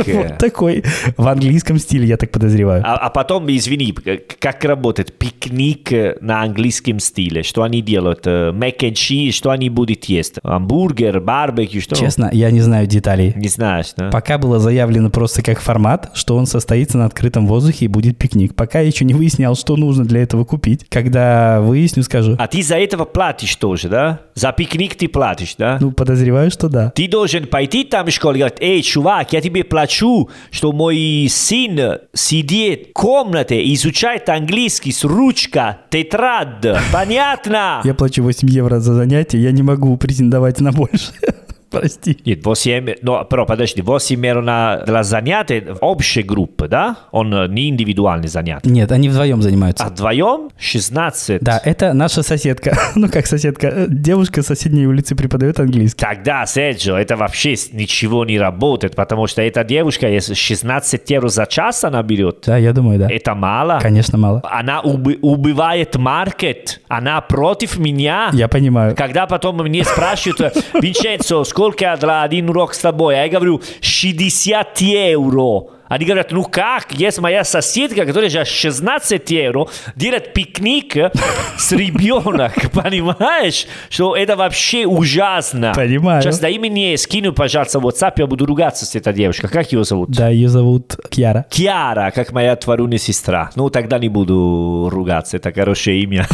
Вот 0.19 0.37
такой. 0.37 0.83
В 1.17 1.27
английском 1.27 1.77
стиле, 1.77 2.07
я 2.07 2.17
так 2.17 2.31
подозреваю. 2.31 2.83
А, 2.85 2.95
а 2.95 3.09
потом, 3.09 3.47
извини, 3.49 3.93
как 4.39 4.63
работает 4.65 5.17
пикник 5.17 5.91
э, 5.93 6.17
на 6.19 6.41
английском 6.41 6.99
стиле? 6.99 7.43
Что 7.43 7.63
они 7.63 7.81
делают? 7.81 8.25
Мэг 8.25 8.83
and 8.83 8.93
cheese, 8.93 9.31
что 9.31 9.51
они 9.51 9.69
будут 9.69 10.05
есть? 10.05 10.35
Амбургер, 10.43 11.21
барбекю, 11.21 11.81
что? 11.81 11.95
Честно, 11.95 12.29
я 12.33 12.51
не 12.51 12.61
знаю 12.61 12.87
деталей. 12.87 13.33
Не 13.35 13.47
знаешь, 13.47 13.93
да? 13.95 14.09
Пока 14.09 14.37
было 14.37 14.59
заявлено 14.59 15.09
просто 15.09 15.41
как 15.41 15.59
формат, 15.59 16.11
что 16.13 16.35
он 16.35 16.45
состоится 16.45 16.97
на 16.97 17.05
открытом 17.05 17.47
воздухе 17.47 17.85
и 17.85 17.87
будет 17.87 18.17
пикник. 18.17 18.55
Пока 18.55 18.79
я 18.79 18.87
еще 18.87 19.05
не 19.05 19.13
выяснял, 19.13 19.55
что 19.55 19.75
нужно 19.75 20.05
для 20.05 20.21
этого 20.21 20.45
купить. 20.45 20.85
Когда 20.89 21.61
выясню, 21.61 22.03
скажу. 22.03 22.35
А 22.37 22.47
ты 22.47 22.63
за 22.63 22.77
этого 22.77 23.05
платишь 23.05 23.55
тоже, 23.55 23.89
да? 23.89 24.21
За 24.35 24.51
пикник 24.51 24.88
ты 24.95 25.07
платишь, 25.07 25.55
да? 25.57 25.77
Ну, 25.79 25.91
подозреваю, 25.91 26.51
что 26.51 26.69
да. 26.69 26.91
Ты 26.91 27.07
должен 27.07 27.47
пойти 27.47 27.83
там 27.83 28.07
в 28.07 28.11
школу 28.11 28.35
и 28.35 28.37
говорить, 28.39 28.59
эй, 28.61 28.81
чувак, 28.81 29.33
я 29.33 29.41
тебе 29.41 29.63
плачу, 29.63 30.29
что 30.51 30.71
мой 30.71 31.27
сын 31.29 31.99
сидит 32.13 32.89
в 32.89 32.93
комнате, 32.93 33.73
изучает 33.73 34.29
английский 34.29 34.91
с 34.91 35.03
ручка, 35.03 35.79
тетрад. 35.89 36.65
Понятно? 36.91 37.81
Я 37.83 37.93
плачу 37.93 38.23
8 38.23 38.49
евро 38.49 38.79
за 38.79 38.93
занятие, 38.93 39.41
я 39.41 39.51
не 39.51 39.63
могу 39.63 39.95
претендовать 39.97 40.59
на 40.59 40.71
больше. 40.71 41.11
Прости. 41.69 42.17
Нет, 42.25 42.43
8, 42.45 42.95
но, 43.01 43.27
però, 43.29 43.45
подожди, 43.45 43.81
8 43.81 44.25
евро 44.25 44.41
на, 44.41 44.77
для 44.85 45.03
занятий 45.03 45.63
общей 45.81 46.23
группы, 46.23 46.67
да? 46.67 46.97
Он 47.11 47.33
э, 47.33 47.47
не 47.47 47.69
индивидуальный 47.69 48.27
занятие. 48.27 48.69
Нет, 48.69 48.91
они 48.91 49.07
вдвоем 49.09 49.41
занимаются. 49.41 49.83
А 49.85 49.89
вдвоем 49.89 50.49
16. 50.57 51.41
Да, 51.41 51.61
это 51.63 51.93
наша 51.93 52.23
соседка. 52.23 52.77
Ну, 52.95 53.07
как 53.07 53.27
соседка? 53.27 53.67
э, 53.67 53.85
Девушка 53.87 54.41
с 54.41 54.47
соседней 54.47 54.87
улицы 54.87 55.15
преподает 55.15 55.59
английский. 55.59 55.99
Тогда, 56.03 56.45
Серджио, 56.45 56.97
это 56.97 57.15
вообще 57.15 57.51
ничего 57.71 58.25
не 58.25 58.39
работает, 58.39 58.95
потому 58.95 59.27
что 59.27 59.41
эта 59.41 59.63
девушка, 59.63 60.07
если 60.09 60.33
16 60.33 61.09
евро 61.11 61.29
за 61.29 61.45
час 61.45 61.83
она 61.83 62.01
берет, 62.03 62.43
Да, 62.47 62.57
я 62.57 62.73
думаю, 62.73 62.99
да. 62.99 63.07
это 63.09 63.35
мало. 63.35 63.79
Конечно, 63.81 64.17
мало. 64.17 64.41
Она 64.43 64.81
уби- 64.81 65.19
убивает 65.21 65.95
маркет. 65.97 66.81
Она 66.87 67.21
против 67.21 67.77
меня. 67.77 68.29
Я 68.33 68.47
понимаю. 68.47 68.95
Когда 68.95 69.27
потом 69.27 69.57
мне 69.57 69.83
спрашивают, 69.83 70.55
Винченцо, 70.81 71.43
сколько 71.43 71.58
для 71.97 72.23
один 72.23 72.49
урок 72.49 72.73
с 72.73 72.79
тобой? 72.79 73.15
А 73.15 73.25
я 73.25 73.29
говорю, 73.29 73.61
60 73.81 74.81
евро. 74.81 75.78
Они 75.89 76.05
говорят, 76.05 76.31
ну 76.31 76.43
как, 76.43 76.93
есть 76.93 77.19
моя 77.19 77.43
соседка, 77.43 78.05
которая 78.05 78.29
за 78.29 78.45
16 78.45 79.29
евро 79.31 79.67
делает 79.95 80.33
пикник 80.33 80.95
с 81.57 81.71
ребенок, 81.71 82.71
понимаешь? 82.71 83.65
Что 83.89 84.15
это 84.15 84.35
вообще 84.35 84.85
ужасно. 84.85 85.73
Понимаю. 85.75 86.21
Сейчас 86.21 86.39
дай 86.39 86.59
мне 86.59 86.95
скину, 86.97 87.33
пожалуйста, 87.33 87.79
в 87.79 87.87
WhatsApp, 87.87 88.13
я 88.17 88.27
буду 88.27 88.45
ругаться 88.45 88.85
с 88.85 88.95
этой 88.95 89.13
девушкой. 89.13 89.49
Как 89.49 89.71
ее 89.71 89.83
зовут? 89.83 90.11
Да, 90.11 90.29
ее 90.29 90.47
зовут 90.47 90.95
Кьяра. 91.09 91.45
Киара, 91.49 92.11
как 92.11 92.31
моя 92.31 92.55
творунная 92.55 92.99
сестра. 92.99 93.49
Ну, 93.55 93.71
тогда 93.71 93.97
не 93.97 94.09
буду 94.09 94.89
ругаться, 94.91 95.37
это 95.37 95.51
хорошее 95.51 96.03
имя. 96.03 96.27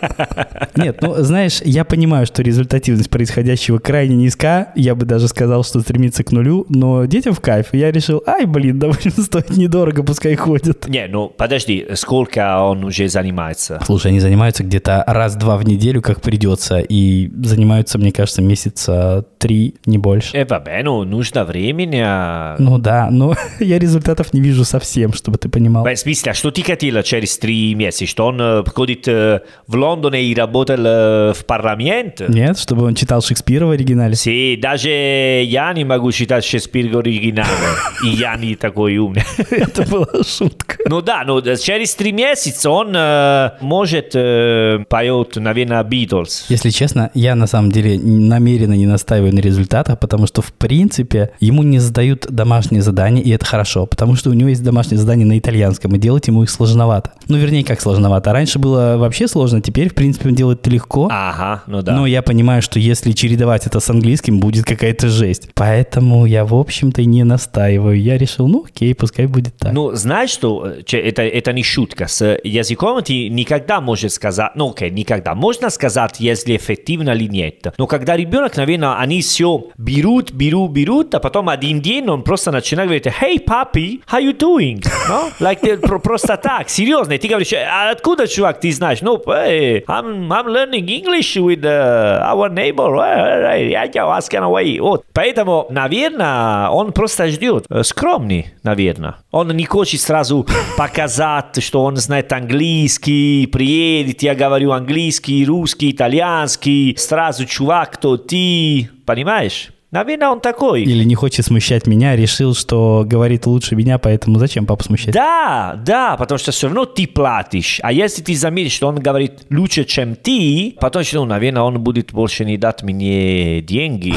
Нет, 0.74 1.00
ну, 1.00 1.14
знаешь, 1.22 1.60
я 1.64 1.84
понимаю, 1.84 2.26
что 2.26 2.42
результативность 2.42 3.08
происходящего 3.08 3.78
крайне 3.78 4.16
низка. 4.16 4.72
Я 4.74 4.96
бы 4.96 5.06
даже 5.06 5.28
сказал, 5.28 5.62
что 5.62 5.80
стремится 5.80 6.24
к 6.24 6.32
нулю. 6.32 6.66
Но 6.68 7.04
детям 7.04 7.34
в 7.34 7.40
кайф. 7.40 7.68
Я 7.72 7.92
решил, 7.92 8.22
ай, 8.26 8.46
блин, 8.46 8.79
довольно 8.80 9.10
стоит 9.22 9.50
недорого, 9.50 10.02
пускай 10.02 10.34
ходят. 10.34 10.88
Не, 10.88 11.06
ну, 11.06 11.28
подожди, 11.28 11.86
сколько 11.94 12.60
он 12.62 12.84
уже 12.84 13.08
занимается? 13.08 13.80
Слушай, 13.86 14.08
они 14.08 14.20
занимаются 14.20 14.64
где-то 14.64 15.04
раз-два 15.06 15.56
в 15.56 15.64
неделю, 15.64 16.02
как 16.02 16.20
придется. 16.20 16.80
И 16.80 17.30
занимаются, 17.44 17.98
мне 17.98 18.10
кажется, 18.12 18.42
месяца 18.42 19.24
три, 19.38 19.74
не 19.86 19.98
больше. 19.98 20.36
Э, 20.36 20.44
vabbè, 20.44 20.82
ну, 20.82 21.04
нужно 21.04 21.44
времени. 21.44 22.02
а- 22.04 22.56
Ну 22.58 22.78
да, 22.78 23.08
но 23.10 23.34
я 23.60 23.78
результатов 23.78 24.32
не 24.34 24.40
вижу 24.40 24.64
совсем, 24.64 25.12
чтобы 25.12 25.38
ты 25.38 25.48
понимал. 25.48 25.84
В 25.84 25.96
смысле, 25.96 26.32
а 26.32 26.34
что 26.34 26.50
ты 26.50 26.62
хотела 26.62 27.02
через 27.02 27.38
три 27.38 27.74
месяца? 27.74 28.06
Что 28.06 28.26
он 28.26 28.40
э, 28.40 28.64
ходит 28.74 29.06
э, 29.08 29.40
в 29.66 29.76
Лондоне 29.76 30.22
и 30.24 30.34
работал 30.34 30.78
э, 30.84 31.32
в 31.34 31.44
парламент? 31.46 32.22
Нет, 32.28 32.58
чтобы 32.58 32.84
он 32.86 32.94
читал 32.94 33.20
Шекспира 33.22 33.66
в 33.66 33.70
оригинале. 33.70 34.14
Sì, 34.14 34.56
даже 34.60 34.90
я 34.90 35.72
не 35.72 35.84
могу 35.84 36.10
читать 36.12 36.44
Шекспир 36.44 36.96
оригинально. 36.96 37.50
И 38.04 38.08
я 38.08 38.36
не 38.36 38.54
такой 38.70 38.96
умный. 38.98 39.22
Это 39.50 39.82
была 39.82 40.22
шутка. 40.24 40.76
Ну 40.86 41.02
да, 41.02 41.24
но 41.26 41.40
через 41.40 41.94
три 41.94 42.12
месяца 42.12 42.70
он 42.70 42.92
э, 42.94 43.50
может 43.60 44.12
э, 44.14 44.84
поет, 44.88 45.36
наверное, 45.36 45.82
Битлз. 45.82 46.46
Если 46.48 46.70
честно, 46.70 47.10
я 47.14 47.34
на 47.34 47.46
самом 47.46 47.72
деле 47.72 47.98
намеренно 47.98 48.74
не 48.74 48.86
настаиваю 48.86 49.34
на 49.34 49.40
результатах, 49.40 49.98
потому 49.98 50.26
что, 50.26 50.40
в 50.42 50.52
принципе, 50.52 51.30
ему 51.40 51.62
не 51.62 51.80
задают 51.80 52.26
домашние 52.30 52.82
задания, 52.82 53.22
и 53.22 53.30
это 53.30 53.44
хорошо, 53.44 53.86
потому 53.86 54.14
что 54.14 54.30
у 54.30 54.34
него 54.34 54.50
есть 54.50 54.62
домашние 54.62 54.98
задания 54.98 55.26
на 55.26 55.38
итальянском, 55.38 55.94
и 55.94 55.98
делать 55.98 56.28
ему 56.28 56.44
их 56.44 56.50
сложновато. 56.50 57.12
Ну, 57.28 57.36
вернее, 57.38 57.64
как 57.64 57.80
сложновато. 57.80 58.32
Раньше 58.32 58.58
было 58.58 58.96
вообще 58.98 59.26
сложно, 59.26 59.60
теперь, 59.60 59.88
в 59.88 59.94
принципе, 59.94 60.28
он 60.28 60.34
делает 60.34 60.60
это 60.60 60.70
легко. 60.70 61.08
Ага, 61.10 61.62
ну 61.66 61.82
да. 61.82 61.92
Но 61.92 62.06
я 62.06 62.22
понимаю, 62.22 62.62
что 62.62 62.78
если 62.78 63.12
чередовать 63.12 63.66
это 63.66 63.80
с 63.80 63.90
английским, 63.90 64.38
будет 64.38 64.64
какая-то 64.64 65.08
жесть. 65.08 65.48
Поэтому 65.54 66.26
я, 66.26 66.44
в 66.44 66.54
общем-то, 66.54 67.02
и 67.02 67.06
не 67.06 67.24
настаиваю. 67.24 68.00
Я 68.00 68.18
решил, 68.18 68.46
ну 68.48 68.59
окей, 68.64 68.94
пускай 68.94 69.26
будет 69.26 69.56
так. 69.56 69.72
Ну, 69.72 69.92
знаешь, 69.92 70.30
что 70.30 70.66
э, 70.66 70.96
это, 70.96 71.22
это 71.22 71.52
не 71.52 71.62
шутка. 71.62 72.06
С 72.06 72.38
языком 72.44 73.02
ты 73.02 73.28
никогда 73.28 73.80
можешь 73.80 74.12
сказать, 74.12 74.52
ну, 74.54 74.70
окей, 74.70 74.90
никогда. 74.90 75.34
Можно 75.34 75.70
сказать, 75.70 76.20
если 76.20 76.56
эффективно 76.56 77.10
или 77.10 77.24
нет. 77.28 77.74
Но 77.78 77.86
когда 77.86 78.16
ребенок, 78.16 78.56
наверное, 78.56 78.94
они 78.98 79.20
все 79.22 79.66
берут, 79.78 80.32
берут, 80.32 80.70
берут, 80.72 81.14
а 81.14 81.20
потом 81.20 81.48
один 81.48 81.80
день 81.80 82.08
он 82.08 82.22
просто 82.22 82.50
начинает 82.50 82.88
говорить, 82.88 83.06
hey, 83.06 83.44
papi, 83.44 84.00
how 84.10 84.20
you 84.20 84.36
doing? 84.36 84.82
No? 85.08 85.30
Like, 85.40 85.66
э, 85.66 85.76
про- 85.78 85.98
просто 85.98 86.36
так, 86.36 86.68
серьезно. 86.68 87.14
И 87.14 87.18
ты 87.18 87.28
говоришь, 87.28 87.52
а 87.52 87.90
откуда, 87.90 88.26
чувак, 88.26 88.60
ты 88.60 88.72
знаешь? 88.72 89.00
Ну, 89.00 89.16
hey, 89.26 89.84
I'm, 89.86 90.28
I'm 90.28 90.46
learning 90.46 90.86
English 90.86 91.36
with 91.36 91.64
uh, 91.64 92.22
our 92.30 92.48
neighbor. 92.48 92.94
Hey, 92.96 93.70
hey, 93.72 93.92
я 93.94 94.06
asking 94.06 94.42
away. 94.42 94.80
Вот. 94.80 95.04
Поэтому, 95.12 95.66
наверное, 95.70 96.68
он 96.68 96.92
просто 96.92 97.28
ждет. 97.28 97.66
Скромный, 97.82 98.49
наверное. 98.62 99.16
Он 99.30 99.48
не 99.56 99.64
хочет 99.64 100.00
сразу 100.00 100.46
показать, 100.76 101.62
что 101.62 101.84
он 101.84 101.96
знает 101.96 102.32
английский, 102.32 103.46
приедет, 103.46 104.22
я 104.22 104.34
говорю 104.34 104.72
английский, 104.72 105.44
русский, 105.44 105.90
итальянский. 105.90 106.96
Сразу, 106.96 107.46
чувак, 107.46 107.92
кто 107.92 108.16
ты? 108.16 108.90
Понимаешь? 109.06 109.70
Наверное, 109.90 110.28
он 110.28 110.40
такой. 110.40 110.84
Или 110.84 111.02
не 111.02 111.16
хочет 111.16 111.44
смущать 111.44 111.88
меня, 111.88 112.14
решил, 112.14 112.54
что 112.54 113.02
говорит 113.04 113.46
лучше 113.46 113.74
меня, 113.74 113.98
поэтому 113.98 114.38
зачем 114.38 114.64
папу 114.64 114.84
смущать? 114.84 115.12
Да, 115.12 115.80
да, 115.84 116.16
потому 116.16 116.38
что 116.38 116.52
все 116.52 116.68
равно 116.68 116.84
ты 116.84 117.08
платишь. 117.08 117.80
А 117.82 117.92
если 117.92 118.22
ты 118.22 118.36
заметишь, 118.36 118.72
что 118.72 118.86
он 118.86 119.00
говорит 119.00 119.46
лучше, 119.50 119.84
чем 119.84 120.14
ты, 120.14 120.76
потом, 120.80 121.02
что, 121.02 121.18
ну, 121.18 121.24
наверное, 121.24 121.62
он 121.62 121.80
будет 121.80 122.12
больше 122.12 122.44
не 122.44 122.56
дать 122.56 122.84
мне 122.84 123.62
деньги. 123.62 124.14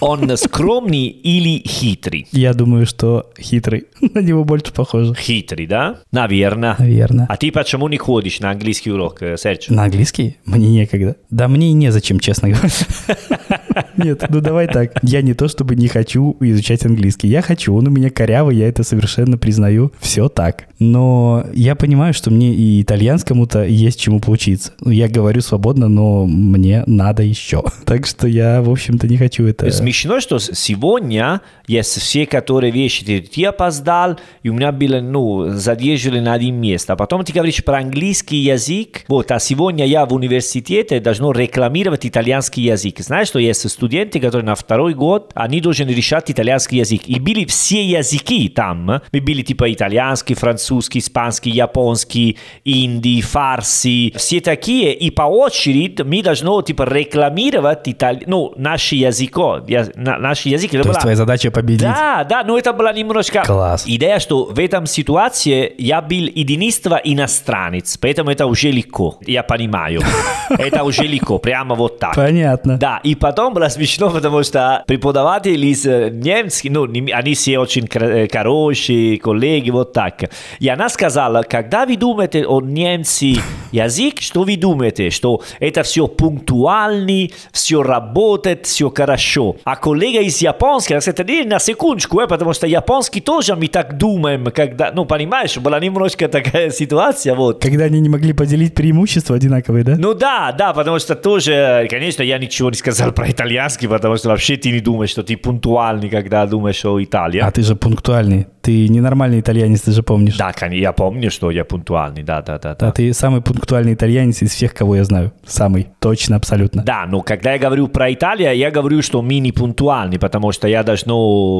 Он 0.00 0.36
скромный 0.36 1.06
или 1.06 1.66
хитрый? 1.66 2.26
Я 2.32 2.52
думаю, 2.52 2.86
что 2.86 3.30
хитрый. 3.38 3.86
На 4.00 4.20
него 4.20 4.44
больше 4.44 4.72
похоже. 4.72 5.14
Хитрый, 5.14 5.66
да? 5.66 6.00
Наверное. 6.12 6.76
Наверное. 6.78 7.26
А 7.28 7.36
ты 7.36 7.50
почему 7.50 7.88
не 7.88 7.96
ходишь 7.96 8.40
на 8.40 8.50
английский 8.50 8.90
урок, 8.90 9.22
э, 9.22 9.36
Серж? 9.36 9.68
На 9.68 9.84
английский? 9.84 10.36
Мне 10.44 10.68
некогда. 10.68 11.16
Да 11.30 11.48
мне 11.48 11.70
и 11.70 11.72
незачем, 11.72 12.20
честно 12.20 12.50
говоря. 12.50 12.68
Нет, 13.96 14.24
ну 14.28 14.40
давай 14.40 14.66
так. 14.66 14.92
Я 15.02 15.22
не 15.22 15.34
то 15.34 15.48
чтобы 15.48 15.74
не 15.74 15.88
хочу 15.88 16.36
изучать 16.40 16.84
английский. 16.84 17.28
Я 17.28 17.42
хочу, 17.42 17.74
он 17.74 17.86
у 17.86 17.90
меня 17.90 18.10
корявый, 18.10 18.56
я 18.56 18.68
это 18.68 18.82
совершенно 18.82 19.38
признаю. 19.38 19.92
Все 20.00 20.28
так. 20.28 20.66
Но 20.78 21.46
я 21.54 21.74
понимаю, 21.74 22.14
что 22.14 22.30
мне 22.30 22.54
и 22.54 22.82
итальянскому-то 22.82 23.64
есть 23.64 24.00
чему 24.00 24.20
поучиться. 24.20 24.72
Ну, 24.80 24.90
Я 24.90 25.08
говорю 25.08 25.40
свободно, 25.40 25.88
но 25.88 26.26
мне 26.26 26.84
надо 26.86 27.22
еще. 27.22 27.64
Так 27.86 28.06
что 28.06 28.26
я, 28.26 28.62
в 28.62 28.70
общем-то, 28.70 29.06
не 29.06 29.16
хочу 29.16 29.46
это... 29.46 29.66
Смешно, 29.86 30.18
что 30.18 30.40
сегодня 30.40 31.42
есть 31.68 32.00
все, 32.00 32.26
которые 32.26 32.72
вещи, 32.72 33.04
ты, 33.04 33.20
ты 33.20 33.44
опоздал, 33.44 34.18
и 34.42 34.48
у 34.48 34.52
меня 34.52 34.72
было, 34.72 34.98
ну, 35.00 35.50
задержали 35.50 36.18
на 36.18 36.32
один 36.32 36.56
место. 36.56 36.94
А 36.94 36.96
потом 36.96 37.22
ты 37.22 37.32
говоришь 37.32 37.62
про 37.62 37.78
английский 37.78 38.38
язык. 38.38 39.04
Вот, 39.06 39.30
а 39.30 39.38
сегодня 39.38 39.86
я 39.86 40.04
в 40.04 40.12
университете 40.12 40.98
должен 40.98 41.30
рекламировать 41.30 42.04
итальянский 42.04 42.64
язык. 42.64 42.98
Знаешь, 42.98 43.28
что 43.28 43.38
есть 43.38 43.70
студенты, 43.70 44.18
которые 44.18 44.44
на 44.44 44.56
второй 44.56 44.92
год, 44.94 45.30
они 45.36 45.60
должны 45.60 45.90
решать 45.90 46.32
итальянский 46.32 46.78
язык. 46.78 47.02
И 47.06 47.20
были 47.20 47.44
все 47.44 47.84
языки 47.84 48.48
там. 48.48 49.02
Мы 49.12 49.20
были 49.20 49.42
типа 49.42 49.72
итальянский, 49.72 50.34
французский, 50.34 50.98
испанский, 50.98 51.50
японский, 51.50 52.38
инди, 52.64 53.20
фарси. 53.20 54.14
Все 54.16 54.40
такие. 54.40 54.94
И 54.94 55.10
по 55.10 55.22
очереди 55.22 56.02
мы 56.02 56.24
должны 56.24 56.60
типа 56.64 56.82
рекламировать 56.92 57.82
италь... 57.86 58.24
ну, 58.26 58.52
наш 58.56 58.90
язык. 58.90 59.36
Я- 59.76 59.86
на- 59.94 60.18
Наш 60.18 60.46
язык. 60.46 60.72
Это 60.74 60.82
То 60.82 60.88
была- 60.88 60.92
есть 60.92 61.00
твоя 61.00 61.16
задача 61.16 61.50
победить. 61.50 61.82
да, 61.82 62.24
да, 62.28 62.42
но 62.44 62.56
это 62.58 62.72
была 62.72 62.92
немножко... 62.92 63.42
Класс. 63.44 63.84
Идея, 63.86 64.18
что 64.18 64.44
в 64.44 64.58
этом 64.58 64.86
ситуации 64.86 65.72
я 65.78 66.00
был 66.00 66.26
единство 66.34 67.00
иностранец, 67.04 67.96
поэтому 67.98 68.30
это 68.30 68.46
уже 68.46 68.70
легко, 68.70 69.18
я 69.26 69.42
понимаю. 69.42 70.00
Это 70.48 70.84
уже 70.84 71.02
легко, 71.02 71.38
прямо 71.38 71.74
вот 71.74 71.98
так. 71.98 72.14
Понятно. 72.14 72.78
Да, 72.78 73.00
и 73.04 73.14
потом 73.14 73.54
было 73.54 73.68
смешно, 73.68 74.10
потому 74.10 74.42
что 74.44 74.82
преподаватели 74.86 75.66
из 75.66 75.84
немецких, 75.84 76.70
ну, 76.70 76.84
они 76.84 77.34
все 77.34 77.58
очень 77.58 77.86
хорошие, 78.32 79.18
коллеги, 79.18 79.70
вот 79.70 79.92
так. 79.92 80.24
И 80.60 80.68
она 80.68 80.88
сказала, 80.88 81.42
когда 81.42 81.84
вы 81.86 81.96
думаете 81.96 82.46
о 82.46 82.60
немцы 82.60 83.34
язык, 83.72 84.20
что 84.20 84.42
вы 84.44 84.56
думаете? 84.56 85.10
Что 85.10 85.42
это 85.60 85.82
все 85.82 86.06
пунктуальный, 86.06 87.32
все 87.52 87.82
работает, 87.82 88.66
все 88.66 88.90
хорошо. 88.94 89.56
А 89.66 89.74
коллега 89.74 90.20
из 90.20 90.38
японского, 90.38 90.94
она 90.94 91.00
сказала, 91.00 91.26
«Не, 91.26 91.42
на 91.42 91.58
секундочку, 91.58 92.20
э, 92.20 92.28
потому 92.28 92.52
что 92.52 92.68
японский 92.68 93.20
тоже 93.20 93.56
мы 93.56 93.66
так 93.66 93.98
думаем, 93.98 94.44
когда, 94.54 94.92
ну, 94.94 95.04
понимаешь, 95.04 95.58
была 95.58 95.80
немножко 95.80 96.28
такая 96.28 96.70
ситуация, 96.70 97.34
вот. 97.34 97.60
Когда 97.60 97.86
они 97.86 97.98
не 97.98 98.08
могли 98.08 98.32
поделить 98.32 98.76
преимущества 98.76 99.34
одинаковые, 99.34 99.82
да? 99.82 99.96
Ну 99.98 100.14
да, 100.14 100.54
да, 100.56 100.72
потому 100.72 101.00
что 101.00 101.16
тоже, 101.16 101.88
конечно, 101.90 102.22
я 102.22 102.38
ничего 102.38 102.70
не 102.70 102.76
сказал 102.76 103.10
про 103.10 103.28
итальянский, 103.28 103.88
потому 103.88 104.16
что 104.16 104.28
вообще 104.28 104.56
ты 104.56 104.70
не 104.70 104.78
думаешь, 104.78 105.10
что 105.10 105.24
ты 105.24 105.36
пунктуальный, 105.36 106.10
когда 106.10 106.46
думаешь 106.46 106.84
о 106.84 107.02
Италии. 107.02 107.40
А 107.40 107.50
ты 107.50 107.62
же 107.62 107.74
пунктуальный. 107.74 108.46
Ты 108.66 108.88
ненормальный 108.88 109.38
итальянец, 109.38 109.82
ты 109.82 109.92
же 109.92 110.02
помнишь. 110.02 110.36
Да, 110.36 110.52
я 110.72 110.92
помню, 110.92 111.30
что 111.30 111.52
я 111.52 111.64
пунктуальный, 111.64 112.24
да, 112.24 112.42
да, 112.42 112.58
да. 112.58 112.74
Да, 112.74 112.90
ты 112.90 113.14
самый 113.14 113.40
пунктуальный 113.40 113.94
итальянец 113.94 114.42
из 114.42 114.50
всех, 114.50 114.74
кого 114.74 114.96
я 114.96 115.04
знаю. 115.04 115.32
Самый. 115.46 115.86
Точно, 116.00 116.34
абсолютно. 116.34 116.82
да 116.82 117.06
но 117.06 117.22
когда 117.22 117.52
я 117.52 117.60
говорю 117.60 117.86
про 117.86 118.12
Италию, 118.12 118.56
я 118.56 118.72
говорю, 118.72 119.02
что 119.02 119.22
мы 119.22 119.38
не 119.38 119.52
пунктуальны, 119.52 120.18
потому 120.18 120.50
что 120.50 120.66
я 120.66 120.82
должен 120.82 121.06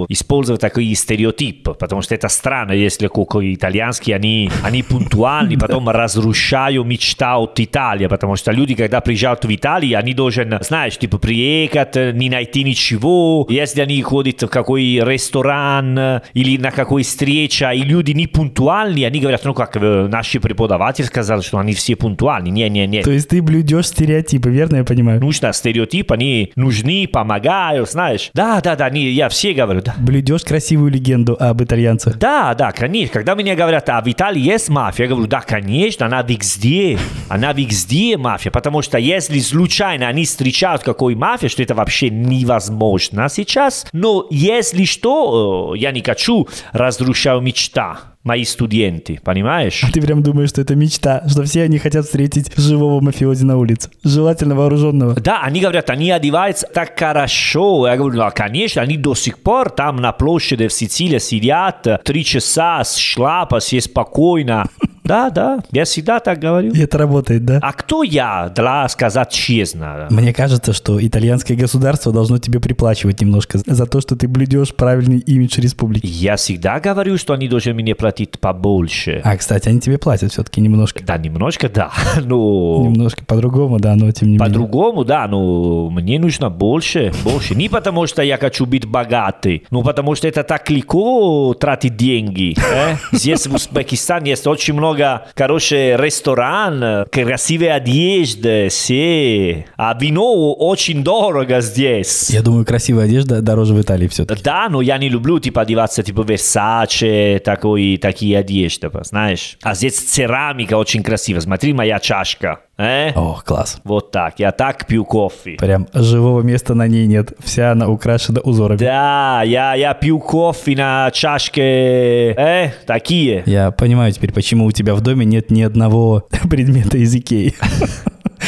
использовать 0.09 0.61
такой 0.61 0.93
стереотип, 0.95 1.79
потому 1.79 2.03
что 2.03 2.13
это 2.17 2.27
странно, 2.27 2.73
если 2.73 3.07
какой 3.07 3.55
итальянский, 3.55 4.13
они, 4.13 4.51
они 4.65 4.83
пунктуальны, 4.83 5.57
потом 5.61 5.89
разрушаю 5.89 6.83
мечта 6.83 7.39
от 7.39 7.61
Италии, 7.61 8.09
потому 8.09 8.35
что 8.35 8.51
люди, 8.51 8.75
когда 8.75 9.01
приезжают 9.01 9.45
в 9.45 9.55
Италию, 9.55 9.97
они 9.97 10.13
должны, 10.13 10.59
знаешь, 10.61 10.99
типа 10.99 11.19
приехать, 11.19 11.95
не 12.15 12.29
найти 12.31 12.65
ничего, 12.65 13.47
если 13.49 13.81
они 13.81 14.03
ходят 14.03 14.43
в 14.43 14.49
какой 14.49 15.01
ресторан 15.05 16.21
или 16.35 16.59
на 16.59 16.73
какой 16.73 16.96
встреча, 17.03 17.71
и 17.71 17.83
люди 17.83 18.13
не 18.13 18.27
пунктуальны, 18.27 19.05
они 19.05 19.21
говорят, 19.21 19.45
ну 19.45 19.55
как 19.55 19.77
э, 19.77 20.09
наши 20.09 20.41
преподаватели 20.41 21.07
сказали, 21.07 21.41
что 21.41 21.59
они 21.59 21.75
все 21.75 21.97
пунктуальны. 21.97 22.49
Не, 22.49 22.69
не, 22.69 22.87
не. 22.87 23.03
То 23.03 23.11
есть 23.11 23.29
ты 23.29 23.43
блюдешь 23.43 23.89
стереотипы, 23.89 24.51
верно 24.51 24.77
я 24.77 24.85
понимаю? 24.85 25.21
Нужно 25.21 25.53
стереотип, 25.53 26.13
они 26.13 26.53
нужны, 26.57 27.09
помогают, 27.09 27.91
знаешь. 27.91 28.31
Да, 28.35 28.61
да, 28.61 28.77
да, 28.77 28.91
не, 28.91 29.11
я 29.11 29.29
все 29.29 29.53
говорю, 29.53 29.83
да. 29.83 29.95
Блюдешь 29.99 30.43
красивую 30.43 30.91
легенду 30.91 31.37
об 31.39 31.63
итальянцах. 31.63 32.19
Да, 32.19 32.55
да, 32.55 32.73
конечно. 32.73 33.15
Когда 33.15 33.35
мне 33.35 33.55
говорят, 33.55 33.89
а 33.89 34.01
в 34.01 34.09
Италии 34.11 34.41
есть 34.41 34.69
мафия, 34.69 35.05
я 35.07 35.11
говорю, 35.11 35.27
да, 35.27 35.41
конечно, 35.41 36.07
она 36.07 36.23
везде. 36.23 36.99
Она 37.29 37.53
везде 37.53 38.17
мафия, 38.17 38.51
потому 38.51 38.83
что 38.83 38.99
если 38.99 39.39
случайно 39.39 40.09
они 40.09 40.25
встречают 40.25 40.83
какой 40.83 41.15
мафия, 41.15 41.49
что 41.49 41.63
это 41.63 41.75
вообще 41.75 42.11
невозможно 42.11 43.29
сейчас. 43.29 43.87
Но 43.93 44.27
если 44.31 44.85
что, 44.85 45.75
э, 45.75 45.79
я 45.79 45.93
не 45.93 46.03
хочу 46.03 46.49
разрушать 46.87 47.43
мечта 47.43 48.17
мои 48.27 48.45
студенты, 48.45 49.21
понимаешь? 49.23 49.85
Ты 49.93 50.03
прям 50.03 50.23
думаешь, 50.23 50.49
что 50.49 50.61
это 50.61 50.75
мечта, 50.75 51.23
что 51.29 51.45
все 51.45 51.63
они 51.63 51.79
хотят 51.79 52.07
встретить 52.07 52.53
живого 52.57 53.01
мафиози 53.01 53.45
на 53.45 53.57
улице. 53.57 53.89
Желательно 54.03 54.57
вооруженного. 54.57 55.15
Да, 55.15 55.43
они 55.43 55.61
говорят, 55.61 55.91
они 55.91 56.11
одеваются 56.11 56.67
так 56.67 56.99
хорошо. 56.99 57.87
Я 57.87 57.97
говорю, 57.97 58.19
ну, 58.19 58.29
конечно, 58.35 58.83
они 58.83 58.97
до 58.97 59.15
сих 59.15 59.39
пор 59.39 59.71
там 59.71 59.97
на 59.97 60.11
площади 60.13 60.67
в 60.67 60.73
Сицилии 60.73 61.19
сидят 61.19 61.87
три 62.05 62.25
часа 62.25 62.83
с 62.83 62.97
шляпа, 62.97 63.61
все 63.61 63.81
спокойно. 63.81 64.67
Да, 65.07 65.31
да, 65.31 65.61
я 65.73 65.85
всегда 65.85 66.21
так 66.21 66.39
говорю. 66.39 66.73
И 66.73 66.81
это 66.81 66.99
работает, 66.99 67.45
да? 67.45 67.59
А 67.63 67.73
кто 67.73 68.03
я 68.03 68.53
для 68.55 68.89
сказать 68.89 69.31
честно? 69.31 70.07
Мне 70.11 70.33
кажется, 70.33 70.73
что 70.73 71.05
итальянское 71.05 71.55
государство 71.55 72.13
должно 72.13 72.39
тебе 72.39 72.61
приплачивать 72.61 73.21
немножко 73.21 73.59
за 73.65 73.87
то, 73.87 74.01
что 74.01 74.17
ты 74.17 74.29
блюдешь 74.29 74.75
правильный 74.75 75.19
имидж 75.19 75.61
республики. 75.61 76.07
Я 76.07 76.37
всегда 76.37 76.81
говорю, 76.81 77.19
что 77.19 77.33
они 77.35 77.49
должны 77.49 77.75
мне 77.75 77.95
платить 77.95 78.39
побольше. 78.41 79.21
А, 79.25 79.37
кстати, 79.37 79.69
они 79.69 79.81
тебе 79.81 79.99
платят 79.99 80.33
все-таки 80.33 80.61
немножко. 80.61 81.05
Да, 81.05 81.17
немножко 81.19 81.69
да, 81.69 81.91
но 82.25 82.83
Немножко 82.85 83.25
по-другому, 83.25 83.79
да, 83.79 83.95
но 83.97 84.11
тем 84.11 84.29
не 84.29 84.35
менее. 84.35 84.47
по-другому, 84.47 85.05
да, 85.05 85.27
но 85.29 85.91
мне 85.91 86.19
нужно 86.19 86.51
больше, 86.51 87.13
больше. 87.25 87.55
Не 87.55 87.69
потому, 87.69 88.07
что 88.07 88.23
я 88.23 88.39
хочу 88.39 88.67
быть 88.67 88.87
богатый, 88.87 89.65
но 89.71 89.83
потому, 89.83 90.15
что 90.15 90.27
это 90.29 90.43
так 90.43 90.69
легко 90.71 91.55
тратить 91.55 91.97
деньги. 91.97 92.57
э. 92.59 92.97
Здесь 93.13 93.47
в 93.47 93.55
Узбекистане 93.55 94.31
есть 94.31 94.47
очень 94.47 94.75
много 94.75 94.96
хороший 95.37 95.97
ресторан, 95.97 97.07
красивые 97.11 97.73
одежды, 97.73 98.69
все. 98.69 99.67
А 99.77 99.97
вино 100.01 100.53
очень 100.55 101.03
дорого 101.03 101.61
здесь. 101.61 102.31
Я 102.31 102.43
думаю, 102.43 102.65
красивая 102.65 103.05
одежда 103.05 103.43
дороже 103.43 103.75
в 103.75 103.81
Италии 103.81 104.09
все-таки. 104.09 104.43
Да, 104.43 104.69
но 104.69 104.81
я 104.81 104.99
не 104.99 105.09
люблю 105.09 105.39
типа 105.39 105.63
одеваться 105.63 106.03
типа 106.03 106.21
Versace, 106.21 107.39
такой, 107.41 107.99
такие 108.01 108.39
одежды, 108.39 108.91
знаешь. 109.03 109.59
А 109.63 109.75
здесь 109.75 109.99
церамика 109.99 110.77
очень 110.77 111.03
красивая. 111.03 111.41
Смотри, 111.41 111.73
моя 111.73 111.99
чашка. 112.01 112.61
Э? 112.79 113.13
О, 113.15 113.41
класс. 113.43 113.81
Вот 113.85 114.11
так. 114.11 114.39
Я 114.39 114.53
так 114.53 114.87
пью 114.87 115.05
кофе. 115.05 115.57
Прям 115.59 115.87
живого 115.95 116.43
места 116.43 116.75
на 116.75 116.87
ней 116.87 117.07
нет. 117.07 117.33
Вся 117.39 117.73
она 117.73 117.89
украшена 117.89 118.41
узорами. 118.41 118.79
Да, 118.79 119.43
я, 119.45 119.75
я 119.75 119.95
пью 119.95 120.19
кофе 120.19 120.77
на 120.77 121.11
чашке. 121.11 122.33
Э, 122.33 122.73
такие. 122.87 123.43
Я 123.47 123.71
понимаю 123.71 124.13
теперь, 124.13 124.33
почему 124.33 124.67
у 124.67 124.73
тебя 124.73 124.95
в 124.95 125.01
доме 125.01 125.25
нет 125.25 125.51
ни 125.51 125.63
одного 125.63 126.29
предмета 126.51 126.99
из 126.99 127.15
Икеи. 127.15 127.55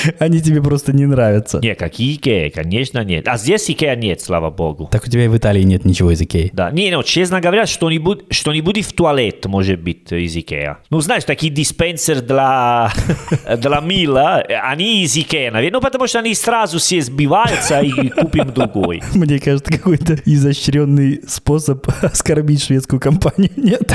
Они 0.18 0.40
тебе 0.40 0.62
просто 0.62 0.92
не 0.92 1.06
нравятся. 1.06 1.58
Не, 1.58 1.74
какие 1.74 2.14
Икея? 2.14 2.50
Конечно, 2.50 3.04
нет. 3.04 3.26
А 3.28 3.37
здесь 3.37 3.70
Икея 3.70 3.96
нет, 3.96 4.20
слава 4.20 4.50
богу. 4.50 4.88
Так 4.90 5.04
у 5.06 5.11
тебя 5.11 5.24
и 5.24 5.28
в 5.28 5.37
Италии 5.37 5.62
нет 5.62 5.84
ничего 5.84 6.11
из 6.11 6.20
Икеи. 6.20 6.50
Да, 6.52 6.70
не, 6.70 6.90
ну, 6.90 7.02
честно 7.02 7.40
говоря, 7.40 7.66
что-нибудь, 7.66 8.24
что-нибудь 8.30 8.84
в 8.84 8.92
туалет 8.92 9.44
может 9.46 9.80
быть 9.80 10.11
из 10.12 10.37
Икея. 10.37 10.78
Ну, 10.90 11.00
знаешь, 11.00 11.24
такие 11.24 11.52
диспенсер 11.52 12.20
для, 12.20 12.92
для 13.56 13.80
мыла, 13.81 14.44
они 14.62 15.02
из 15.02 15.16
Икея, 15.16 15.50
наверное, 15.50 15.78
ну, 15.78 15.80
потому 15.80 16.06
что 16.06 16.20
они 16.20 16.34
сразу 16.34 16.78
все 16.78 17.00
сбиваются 17.00 17.80
и 17.80 18.08
купим 18.11 18.52
другой. 18.52 19.02
Мне 19.14 19.38
кажется, 19.38 19.72
какой-то 19.72 20.18
изощренный 20.24 21.20
способ 21.26 21.87
оскорбить 22.02 22.64
шведскую 22.64 23.00
компанию. 23.00 23.50
Нет. 23.56 23.92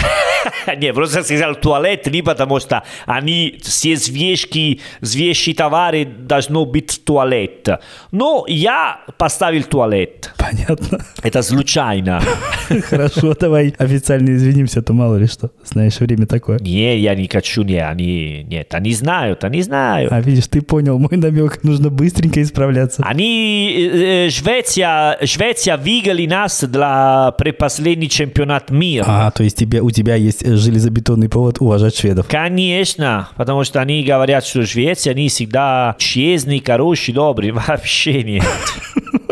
Не, 0.77 0.93
просто 0.93 1.23
сказал 1.23 1.55
туалет, 1.55 2.05
не 2.07 2.21
потому 2.21 2.59
что 2.59 2.83
они 3.05 3.59
все 3.61 3.95
вещи, 3.95 4.79
вещи 5.01 5.53
товары 5.53 5.92
должно 6.01 6.65
быть 6.65 7.01
туалет. 7.05 7.69
Но 8.11 8.45
я 8.47 8.99
поставил 9.17 9.63
туалет. 9.63 10.33
Понятно. 10.37 11.05
Это 11.21 11.41
случайно. 11.41 12.21
Хорошо, 12.89 13.35
давай 13.39 13.73
официально 13.77 14.31
извинимся, 14.31 14.79
а 14.79 14.83
то 14.83 14.93
мало 14.93 15.15
ли 15.17 15.27
что. 15.27 15.51
Знаешь, 15.63 15.99
время 15.99 16.25
такое. 16.25 16.59
Не, 16.59 16.97
я 16.99 17.15
не 17.15 17.27
хочу, 17.27 17.63
не, 17.63 17.79
они, 17.79 18.43
нет, 18.43 18.73
они 18.73 18.93
знают, 18.93 19.43
они 19.43 19.61
знают. 19.61 20.11
А 20.11 20.19
видишь, 20.21 20.47
ты 20.47 20.61
понял 20.61 20.99
мой 20.99 21.17
намек. 21.17 21.63
Нужно 21.63 21.89
быстренько 21.89 22.41
исправляться. 22.41 23.03
Они, 23.05 23.73
э, 23.77 24.27
э, 24.27 24.29
Швеция, 24.29 25.17
Швеция 25.25 25.77
выиграли 25.77 26.25
нас 26.25 26.63
для 26.63 27.31
предпоследний 27.37 28.09
чемпионат 28.09 28.71
мира. 28.71 29.05
А, 29.07 29.31
то 29.31 29.43
есть 29.43 29.57
тебе, 29.57 29.81
у 29.81 29.91
тебя 29.91 30.15
есть 30.15 30.45
железобетонный 30.45 31.29
повод 31.29 31.57
уважать 31.59 31.95
шведов. 31.95 32.27
Конечно, 32.27 33.29
потому 33.35 33.63
что 33.63 33.81
они 33.81 34.03
говорят, 34.03 34.45
что 34.45 34.65
Швеция, 34.65 35.11
они 35.11 35.29
всегда 35.29 35.82
честные, 35.97 36.61
хорошие, 36.65 37.15
добрые. 37.15 37.51
Вообще 37.67 38.23
нет. 38.23 38.43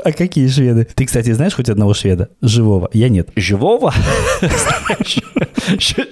А 0.03 0.11
какие 0.11 0.47
шведы? 0.47 0.87
Ты, 0.95 1.05
кстати, 1.05 1.31
знаешь 1.31 1.53
хоть 1.53 1.69
одного 1.69 1.93
шведа? 1.93 2.29
Живого? 2.41 2.89
Я 2.93 3.09
нет. 3.09 3.29
Живого? 3.35 3.93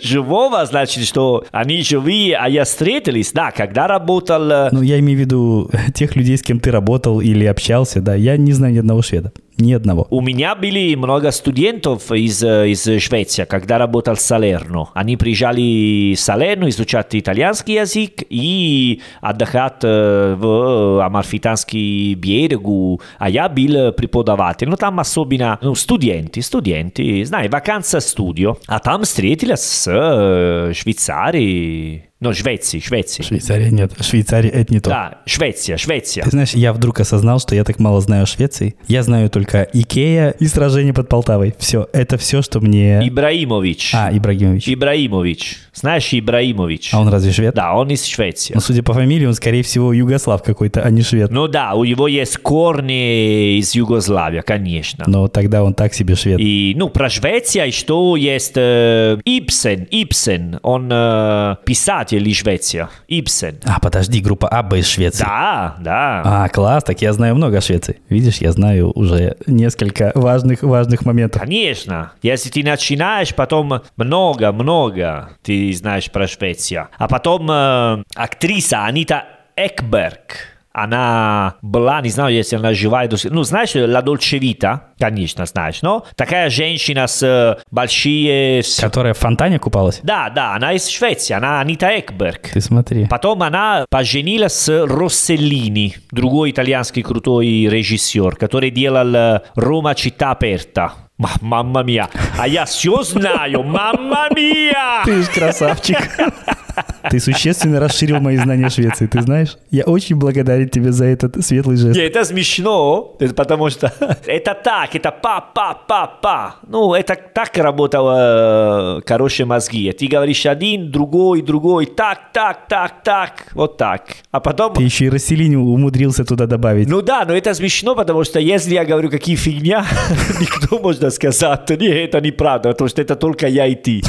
Живого, 0.03 0.65
значит, 0.65 1.05
что 1.05 1.45
они 1.51 1.81
живые, 1.81 2.35
а 2.37 2.47
я 2.49 2.63
встретились. 2.65 3.31
Да, 3.31 3.51
когда 3.51 3.87
работал... 3.87 4.49
э, 4.51 4.69
Ну, 4.71 4.81
я 4.81 4.99
имею 4.99 5.17
в 5.17 5.21
виду 5.21 5.71
тех 5.93 6.15
людей, 6.15 6.37
с 6.37 6.43
кем 6.43 6.59
ты 6.59 6.71
работал 6.71 7.19
или 7.19 7.45
общался, 7.45 8.01
да. 8.01 8.15
Я 8.15 8.37
не 8.37 8.53
знаю 8.53 8.73
ни 8.73 8.77
одного 8.79 9.01
шведа. 9.01 9.31
Ни 9.59 9.73
одного. 9.73 10.07
У 10.09 10.21
меня 10.21 10.55
были 10.55 10.95
много 10.95 11.31
студентов 11.31 12.11
из, 12.13 12.41
э, 12.43 12.69
из 12.69 12.83
Швеции, 13.03 13.43
когда 13.43 13.77
работал 13.77 14.15
в 14.15 14.21
Салерно. 14.21 14.89
Они 14.93 15.17
приезжали 15.17 16.15
в 16.15 16.19
Салерно 16.19 16.69
изучать 16.69 17.13
итальянский 17.13 17.75
язык 17.75 18.23
и 18.29 19.01
отдыхать 19.19 19.83
э, 19.83 20.35
в 20.37 21.05
Амальфитанский 21.05 22.13
берегу. 22.13 23.01
А 23.17 23.29
я 23.29 23.49
был 23.49 23.75
э, 23.75 23.91
преподаватель. 23.91 24.69
Ну, 24.69 24.77
там 24.77 24.99
особенно 25.01 25.59
ну, 25.61 25.75
студенты, 25.75 26.41
студенты, 26.41 27.25
знаешь, 27.25 27.51
вакансия 27.51 27.99
студио. 27.99 28.57
А 28.65 28.79
там 28.79 29.03
встретились 29.03 29.59
с 29.59 29.87
э, 29.91 30.73
Швейцарией. 30.73 32.08
Ну, 32.21 32.33
Швеции, 32.33 32.79
Швеции. 32.79 33.23
Швейцария 33.23 33.71
нет. 33.71 33.93
Швейцария 34.01 34.49
это 34.49 34.73
не 34.73 34.81
то. 34.81 34.89
Да, 34.89 35.19
Швеция, 35.25 35.77
Швеция. 35.77 36.25
Ты 36.25 36.31
знаешь, 36.31 36.51
я 36.51 36.73
вдруг 36.73 36.99
осознал, 36.99 37.39
что 37.39 37.55
я 37.55 37.63
так 37.63 37.79
мало 37.79 38.01
знаю 38.01 38.23
о 38.23 38.25
Швеции. 38.25 38.75
Я 38.89 39.03
знаю 39.03 39.29
только 39.29 39.69
Икея 39.71 40.31
и 40.31 40.47
сражение 40.47 40.93
под 40.93 41.07
Полтавой. 41.07 41.55
Все, 41.59 41.87
это 41.93 42.17
все, 42.17 42.41
что 42.41 42.59
мне... 42.59 42.99
Ибраимович. 43.07 43.93
А, 43.95 44.09
Ибрагимович. 44.11 44.67
Ибраимович. 44.67 45.59
Знаешь 45.73 46.09
Ибраимович? 46.11 46.93
А 46.93 46.99
он 46.99 47.07
разве 47.07 47.31
швед? 47.31 47.55
Да, 47.55 47.73
он 47.73 47.89
из 47.89 48.03
Швеции. 48.03 48.53
Ну, 48.53 48.59
судя 48.59 48.83
по 48.83 48.91
фамилии, 48.91 49.25
он, 49.25 49.33
скорее 49.33 49.63
всего, 49.63 49.93
югослав 49.93 50.43
какой-то, 50.43 50.81
а 50.81 50.89
не 50.89 51.03
швед. 51.03 51.31
Ну 51.31 51.47
да, 51.47 51.73
у 51.75 51.85
него 51.85 52.09
есть 52.09 52.35
корни 52.39 53.59
из 53.59 53.73
Югославии, 53.75 54.41
конечно. 54.41 55.05
Но 55.07 55.29
тогда 55.29 55.63
он 55.63 55.73
так 55.73 55.93
себе 55.93 56.15
швед. 56.15 56.37
И, 56.41 56.73
ну, 56.75 56.89
про 56.89 57.09
Швецию 57.09 57.71
что 57.71 58.15
есть 58.15 58.53
э, 58.55 59.17
Ипсен, 59.23 59.87
Ипсен, 59.89 60.59
он 60.63 60.89
э, 60.91 61.55
писатель 61.65 62.08
из 62.17 62.37
Швеции, 62.37 62.87
Ипсен. 63.07 63.59
А, 63.65 63.79
подожди, 63.79 64.21
группа 64.21 64.47
Абба 64.47 64.77
из 64.77 64.87
Швеции. 64.87 65.23
Да, 65.23 65.75
да. 65.79 66.21
А, 66.25 66.49
класс, 66.49 66.83
так 66.83 67.01
я 67.01 67.13
знаю 67.13 67.35
много 67.35 67.57
о 67.57 67.61
Швеции. 67.61 67.99
Видишь, 68.09 68.37
я 68.37 68.51
знаю 68.51 68.91
уже 68.95 69.37
несколько 69.45 70.11
важных, 70.15 70.63
важных 70.63 71.05
моментов. 71.05 71.41
Конечно. 71.41 72.13
Если 72.21 72.49
ты 72.49 72.63
начинаешь, 72.63 73.33
потом 73.35 73.81
много-много 73.97 75.31
ты 75.43 75.71
знаешь 75.73 76.09
про 76.11 76.27
Швецию. 76.27 76.87
А 76.97 77.07
потом 77.07 77.49
э, 77.49 78.03
актриса 78.15 78.85
Анита 78.85 79.25
Экберг. 79.55 80.58
Она 80.71 81.55
была, 81.61 82.01
не 82.01 82.09
знаю, 82.09 82.33
если 82.33 82.55
она 82.55 82.73
жива. 82.73 83.05
до 83.07 83.17
сих- 83.17 83.31
Ну, 83.31 83.43
знаешь, 83.43 83.75
La 83.75 84.03
Dolce 84.03 84.39
Vita? 84.39 84.79
Конечно, 84.99 85.45
знаешь, 85.45 85.81
но 85.81 86.05
такая 86.15 86.49
женщина 86.49 87.07
с 87.07 87.23
э, 87.23 87.57
большие... 87.71 88.61
Которая 88.79 89.13
в 89.13 89.17
фонтане 89.17 89.59
купалась? 89.59 89.99
Да, 90.03 90.29
да, 90.29 90.55
она 90.55 90.73
из 90.73 90.87
Швеции, 90.87 91.33
она 91.33 91.59
Анита 91.61 91.87
Экберг. 91.99 92.49
Ты 92.53 92.61
смотри. 92.61 93.05
Потом 93.07 93.41
она 93.43 93.85
поженилась 93.89 94.53
с 94.53 94.85
Росселлини, 94.85 95.95
другой 96.11 96.51
итальянский 96.51 97.01
крутой 97.03 97.47
режиссер, 97.69 98.35
который 98.35 98.69
делал 98.71 99.15
э, 99.15 99.41
«Рома 99.55 99.93
città 99.93 100.37
aperta». 100.37 100.89
Ма- 101.17 101.29
Мамма 101.41 101.83
мия. 101.83 102.07
А 102.37 102.47
я 102.47 102.63
все 102.65 103.03
знаю. 103.03 103.63
Мамма 103.63 104.27
мия. 104.33 105.03
Ты 105.03 105.21
ж 105.23 105.27
красавчик. 105.27 105.97
Ты 107.09 107.19
существенно 107.19 107.79
расширил 107.79 108.19
мои 108.19 108.37
знания 108.37 108.69
Швеции, 108.69 109.07
ты 109.07 109.21
знаешь? 109.21 109.57
Я 109.71 109.83
очень 109.83 110.15
благодарен 110.15 110.69
тебе 110.69 110.91
за 110.91 111.05
этот 111.05 111.43
светлый 111.43 111.77
жест. 111.77 111.97
Не, 111.97 112.03
это 112.03 112.25
смешно, 112.25 113.15
это 113.19 113.33
потому 113.33 113.69
что 113.69 113.91
это 114.25 114.53
так, 114.53 114.95
это 114.95 115.11
па-па-па-па. 115.11 116.55
Ну, 116.67 116.93
это 116.93 117.15
так 117.15 117.57
работало 117.57 118.99
э, 118.99 119.01
хорошие 119.07 119.45
мозги. 119.45 119.91
Ты 119.91 120.07
говоришь 120.07 120.45
один, 120.45 120.91
другой, 120.91 121.41
другой, 121.41 121.85
так, 121.85 122.31
так, 122.33 122.67
так, 122.67 123.03
так, 123.03 123.47
вот 123.53 123.77
так. 123.77 124.01
А 124.31 124.39
потом... 124.39 124.73
Ты 124.73 124.83
еще 124.83 125.05
и 125.05 125.09
расселению 125.09 125.61
умудрился 125.61 126.25
туда 126.25 126.45
добавить. 126.45 126.87
Ну 126.89 127.01
да, 127.01 127.25
но 127.25 127.33
это 127.33 127.53
смешно, 127.53 127.95
потому 127.95 128.23
что 128.23 128.39
если 128.39 128.73
я 128.73 128.85
говорю 128.85 129.09
какие 129.09 129.35
фигня, 129.35 129.85
никто 130.39 130.79
может 130.79 131.13
сказать, 131.13 131.69
не, 131.79 131.87
это 131.87 132.21
неправда, 132.21 132.69
потому 132.69 132.89
что 132.89 133.01
это 133.01 133.15
только 133.15 133.47
я 133.47 133.65
и 133.67 133.75
ты. 133.75 134.01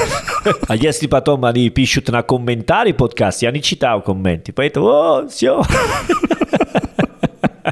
А 0.69 0.77
если 0.77 1.07
потом 1.07 1.45
они 1.45 1.69
пишут 1.71 2.09
на 2.09 2.23
комментарии 2.23 2.93
подкаст, 2.93 3.43
я 3.43 3.51
не 3.51 3.63
читаю 3.63 4.03
комменты, 4.03 4.53
поэтому 4.53 4.87
о, 4.87 5.29
все. 5.29 5.63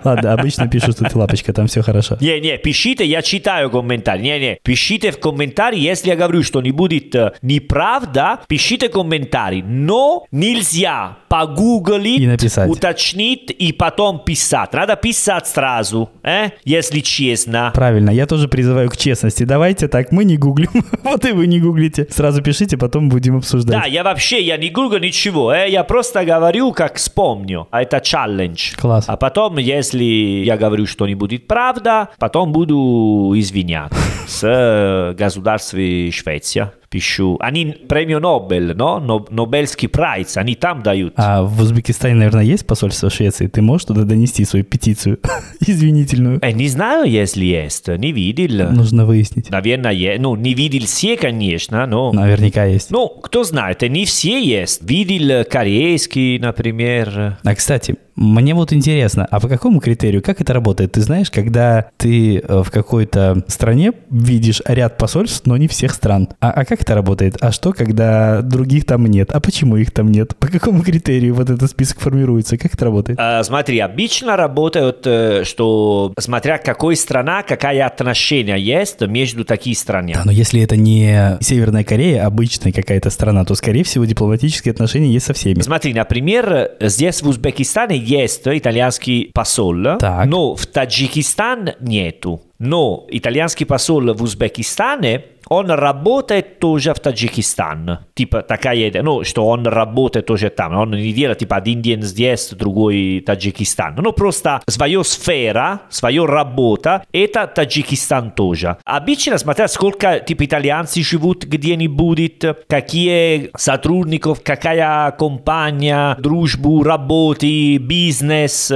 Ладно, 0.04 0.32
обычно 0.32 0.68
пишут, 0.68 0.96
что 0.96 1.04
ты 1.04 1.18
лапочка, 1.18 1.52
там 1.52 1.66
все 1.66 1.82
хорошо. 1.82 2.16
Не-не, 2.20 2.58
пишите, 2.58 3.04
я 3.04 3.22
читаю 3.22 3.70
комментарии. 3.70 4.22
Не-не, 4.22 4.58
пишите 4.62 5.10
в 5.10 5.18
комментарии, 5.20 5.80
если 5.80 6.10
я 6.10 6.16
говорю, 6.16 6.42
что 6.42 6.60
не 6.60 6.70
будет 6.70 7.14
э, 7.14 7.32
неправда, 7.42 8.40
пишите 8.48 8.88
комментарий. 8.88 9.62
Но 9.62 10.26
нельзя 10.30 11.18
погуглить, 11.28 12.20
И 12.20 12.26
написать. 12.26 12.68
уточнить 12.70 13.50
и 13.50 13.72
потом 13.72 14.18
писать. 14.24 14.72
Надо 14.72 14.96
писать 14.96 15.46
сразу, 15.46 16.10
э? 16.22 16.50
если 16.64 17.00
честно. 17.00 17.70
Правильно, 17.74 18.10
я 18.10 18.26
тоже 18.26 18.48
призываю 18.48 18.90
к 18.90 18.96
честности. 18.96 19.44
Давайте 19.44 19.88
так, 19.88 20.12
мы 20.12 20.24
не 20.24 20.36
гуглим, 20.36 20.70
вот 21.02 21.24
и 21.24 21.32
вы 21.32 21.46
не 21.46 21.60
гуглите. 21.60 22.06
Сразу 22.10 22.42
пишите, 22.42 22.76
потом 22.76 23.08
будем 23.08 23.36
обсуждать. 23.36 23.82
Да, 23.82 23.86
я 23.86 24.02
вообще, 24.02 24.42
я 24.42 24.56
не 24.56 24.70
гуглю 24.70 24.98
ничего, 24.98 25.52
э? 25.52 25.70
я 25.70 25.84
просто 25.84 26.24
говорю, 26.24 26.72
как 26.72 26.96
вспомню. 26.96 27.68
А 27.70 27.82
это 27.82 28.00
челлендж. 28.00 28.74
Класс. 28.76 29.04
А 29.08 29.16
потом, 29.16 29.58
если 29.58 29.87
я 29.96 30.56
говорю, 30.56 30.86
что 30.86 31.06
не 31.06 31.14
будет 31.14 31.46
правда, 31.46 32.10
потом 32.18 32.52
буду 32.52 33.32
извинять 33.36 33.92
с 34.26 35.14
государством 35.16 36.10
Швеция. 36.12 36.72
Пишу. 36.90 37.36
Они 37.40 37.66
премию 37.66 38.20
Нобель, 38.20 38.74
но? 38.74 38.98
Но- 38.98 39.26
Нобелевский 39.28 39.88
прайс, 39.88 40.36
они 40.38 40.54
там 40.54 40.82
дают. 40.82 41.12
А 41.16 41.42
в 41.42 41.60
Узбекистане, 41.60 42.14
наверное, 42.14 42.44
есть 42.44 42.66
посольство 42.66 43.10
Швеции? 43.10 43.46
Ты 43.46 43.60
можешь 43.60 43.86
туда 43.86 44.04
донести 44.04 44.44
свою 44.46 44.64
петицию 44.64 45.18
извинительную? 45.60 46.38
Э, 46.40 46.50
не 46.52 46.68
знаю, 46.68 47.10
если 47.10 47.44
есть, 47.44 47.88
не 47.88 48.12
видел. 48.12 48.70
Нужно 48.70 49.04
выяснить. 49.04 49.50
Наверное, 49.50 49.92
есть. 49.92 50.20
Ну, 50.20 50.34
не 50.36 50.54
видел 50.54 50.86
все, 50.86 51.16
конечно, 51.16 51.86
но... 51.86 52.12
Наверняка 52.12 52.64
есть. 52.64 52.90
Ну, 52.90 53.08
кто 53.08 53.44
знает, 53.44 53.82
не 53.82 54.06
все 54.06 54.42
есть. 54.42 54.82
Видел 54.82 55.44
корейский, 55.44 56.38
например. 56.38 57.38
А, 57.42 57.54
кстати, 57.54 57.96
мне 58.18 58.52
вот 58.52 58.72
интересно, 58.72 59.28
а 59.30 59.38
по 59.38 59.46
какому 59.46 59.78
критерию, 59.78 60.22
как 60.22 60.40
это 60.40 60.52
работает? 60.52 60.92
Ты 60.92 61.02
знаешь, 61.02 61.30
когда 61.30 61.90
ты 61.98 62.38
э, 62.38 62.62
в 62.64 62.70
какой-то 62.72 63.44
стране 63.46 63.92
видишь 64.10 64.60
ряд 64.66 64.98
посольств, 64.98 65.46
но 65.46 65.56
не 65.56 65.68
всех 65.68 65.92
стран. 65.92 66.28
А, 66.40 66.50
а 66.50 66.64
как 66.64 66.77
это 66.82 66.94
работает? 66.94 67.36
А 67.40 67.52
что, 67.52 67.72
когда 67.72 68.42
других 68.42 68.84
там 68.84 69.06
нет? 69.06 69.30
А 69.32 69.40
почему 69.40 69.76
их 69.76 69.90
там 69.90 70.10
нет? 70.10 70.36
По 70.36 70.48
какому 70.48 70.82
критерию 70.82 71.34
вот 71.34 71.50
этот 71.50 71.70
список 71.70 72.00
формируется? 72.00 72.56
Как 72.58 72.74
это 72.74 72.84
работает? 72.84 73.18
А, 73.20 73.42
смотри, 73.42 73.78
обычно 73.78 74.36
работают, 74.36 75.06
э, 75.06 75.44
что 75.44 76.12
смотря 76.18 76.58
какой 76.58 76.96
страна, 76.96 77.42
какая 77.42 77.86
отношения 77.86 78.56
есть 78.56 79.00
между 79.00 79.44
такими 79.44 79.74
странами. 79.74 80.14
Да, 80.14 80.22
но 80.24 80.32
если 80.32 80.60
это 80.62 80.76
не 80.76 81.38
Северная 81.40 81.84
Корея, 81.84 82.26
обычная 82.26 82.72
какая-то 82.72 83.10
страна, 83.10 83.44
то, 83.44 83.54
скорее 83.54 83.84
всего, 83.84 84.04
дипломатические 84.04 84.72
отношения 84.72 85.12
есть 85.12 85.26
со 85.26 85.34
всеми. 85.34 85.60
Смотри, 85.60 85.94
например, 85.94 86.72
здесь 86.80 87.22
в 87.22 87.28
Узбекистане 87.28 87.96
есть 87.96 88.42
итальянский 88.46 89.30
посол, 89.32 89.98
Так. 89.98 90.26
но 90.26 90.54
в 90.54 90.66
Таджикистан 90.66 91.70
нету. 91.80 92.42
Но 92.58 93.06
итальянский 93.10 93.66
посол 93.66 94.12
в 94.14 94.22
Узбекистане 94.22 95.22
он 95.48 95.70
работает 95.70 96.58
тоже 96.58 96.92
в 96.92 97.00
Таджикистан. 97.00 98.00
Типа 98.14 98.42
такая 98.42 98.88
идея, 98.88 99.02
ну, 99.02 99.24
что 99.24 99.46
он 99.46 99.66
работает 99.66 100.26
тоже 100.26 100.50
там. 100.50 100.76
Он 100.76 100.90
не 100.90 101.12
делает 101.12 101.38
типа 101.38 101.56
один 101.56 101.80
день 101.80 102.02
здесь, 102.02 102.50
другой 102.50 103.22
Таджикистан. 103.24 103.94
Ну, 103.96 104.12
просто 104.12 104.60
своя 104.68 105.02
сфера, 105.04 105.82
своя 105.88 106.26
работа, 106.26 107.04
это 107.12 107.46
Таджикистан 107.46 108.32
тоже. 108.32 108.76
Обычно 108.84 109.38
смотря 109.38 109.68
сколько 109.68 110.20
типа 110.20 110.44
итальянцы 110.44 111.02
живут 111.02 111.44
где-нибудь, 111.44 112.42
какие 112.66 113.50
сотрудников, 113.56 114.42
какая 114.42 115.10
компания, 115.12 116.16
дружбу, 116.18 116.82
работы, 116.82 117.78
бизнес. 117.78 118.70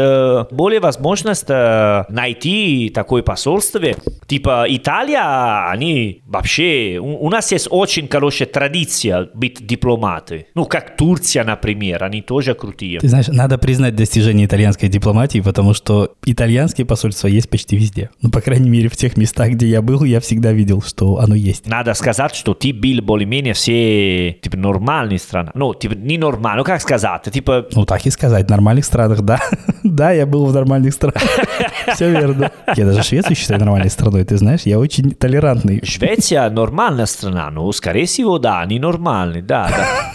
Более 0.51 0.81
возможность 0.81 1.49
найти 1.49 2.91
такое 2.95 3.23
посольство. 3.23 3.81
Типа 4.27 4.65
Италия, 4.69 5.69
они 5.69 6.23
вообще... 6.27 6.62
У 7.01 7.23
у 7.23 7.31
нас 7.31 7.53
есть 7.53 7.69
очень 7.71 8.09
хорошая 8.09 8.49
традиция 8.49 9.29
быть 9.33 9.65
дипломаты. 9.65 10.47
Ну, 10.55 10.65
как 10.65 10.97
Турция, 10.97 11.45
например, 11.45 12.03
они 12.03 12.21
тоже 12.21 12.55
крутые. 12.55 12.99
Ты 12.99 13.09
знаешь, 13.09 13.29
надо 13.29 13.59
признать 13.59 13.95
достижение 13.95 14.47
итальянской 14.47 14.89
дипломатии, 14.89 15.41
потому 15.41 15.73
что 15.73 16.15
итальянские 16.25 16.85
посольства 16.85 17.29
есть 17.29 17.49
почти 17.49 17.77
везде. 17.77 18.11
Ну, 18.21 18.31
по 18.31 18.41
крайней 18.41 18.71
мере, 18.71 18.89
в 18.89 18.97
тех 18.97 19.17
местах, 19.17 19.51
где 19.51 19.69
я 19.69 19.83
был, 19.83 20.03
я 20.03 20.19
всегда 20.21 20.53
видел, 20.53 20.83
что 20.83 21.19
оно 21.19 21.35
есть. 21.37 21.67
Надо 21.67 21.95
сказать, 21.95 22.35
что 22.35 22.55
ты 22.55 22.73
был 22.73 23.01
более-менее 23.03 23.55
все, 23.55 24.33
типа, 24.43 24.57
нормальные 24.57 25.19
страны. 25.19 25.53
Ну, 25.55 25.75
типа, 25.75 25.95
не 25.95 26.19
нормально, 26.19 26.59
ну, 26.59 26.65
как 26.65 26.81
сказать, 26.81 27.23
типа, 27.33 27.67
Ну, 27.75 27.85
так 27.87 28.05
и 28.05 28.11
сказать, 28.11 28.47
в 28.47 28.51
нормальных 28.51 28.85
странах, 28.85 29.21
да. 29.23 29.39
Да, 29.85 30.13
я 30.13 30.27
был 30.27 30.47
в 30.47 30.53
нормальных 30.55 30.93
странах. 30.95 31.23
Все 31.95 32.11
верно. 32.11 32.51
Я 32.77 32.87
даже 32.87 33.03
Швецию 33.03 33.37
считаю 33.37 33.61
нормальной 33.61 33.91
страной, 33.91 34.25
ты 34.25 34.37
знаешь, 34.37 34.63
я 34.65 34.79
очень 34.79 35.11
толерантный. 35.11 35.85
Швеция 35.85 36.49
нормальная 36.53 37.07
страна, 37.07 37.51
ну, 37.51 37.71
скорее 37.73 38.07
всего, 38.07 38.39
да, 38.39 38.61
они 38.61 38.79
нормальные, 38.79 39.43
да, 39.43 39.69
да. 39.69 40.13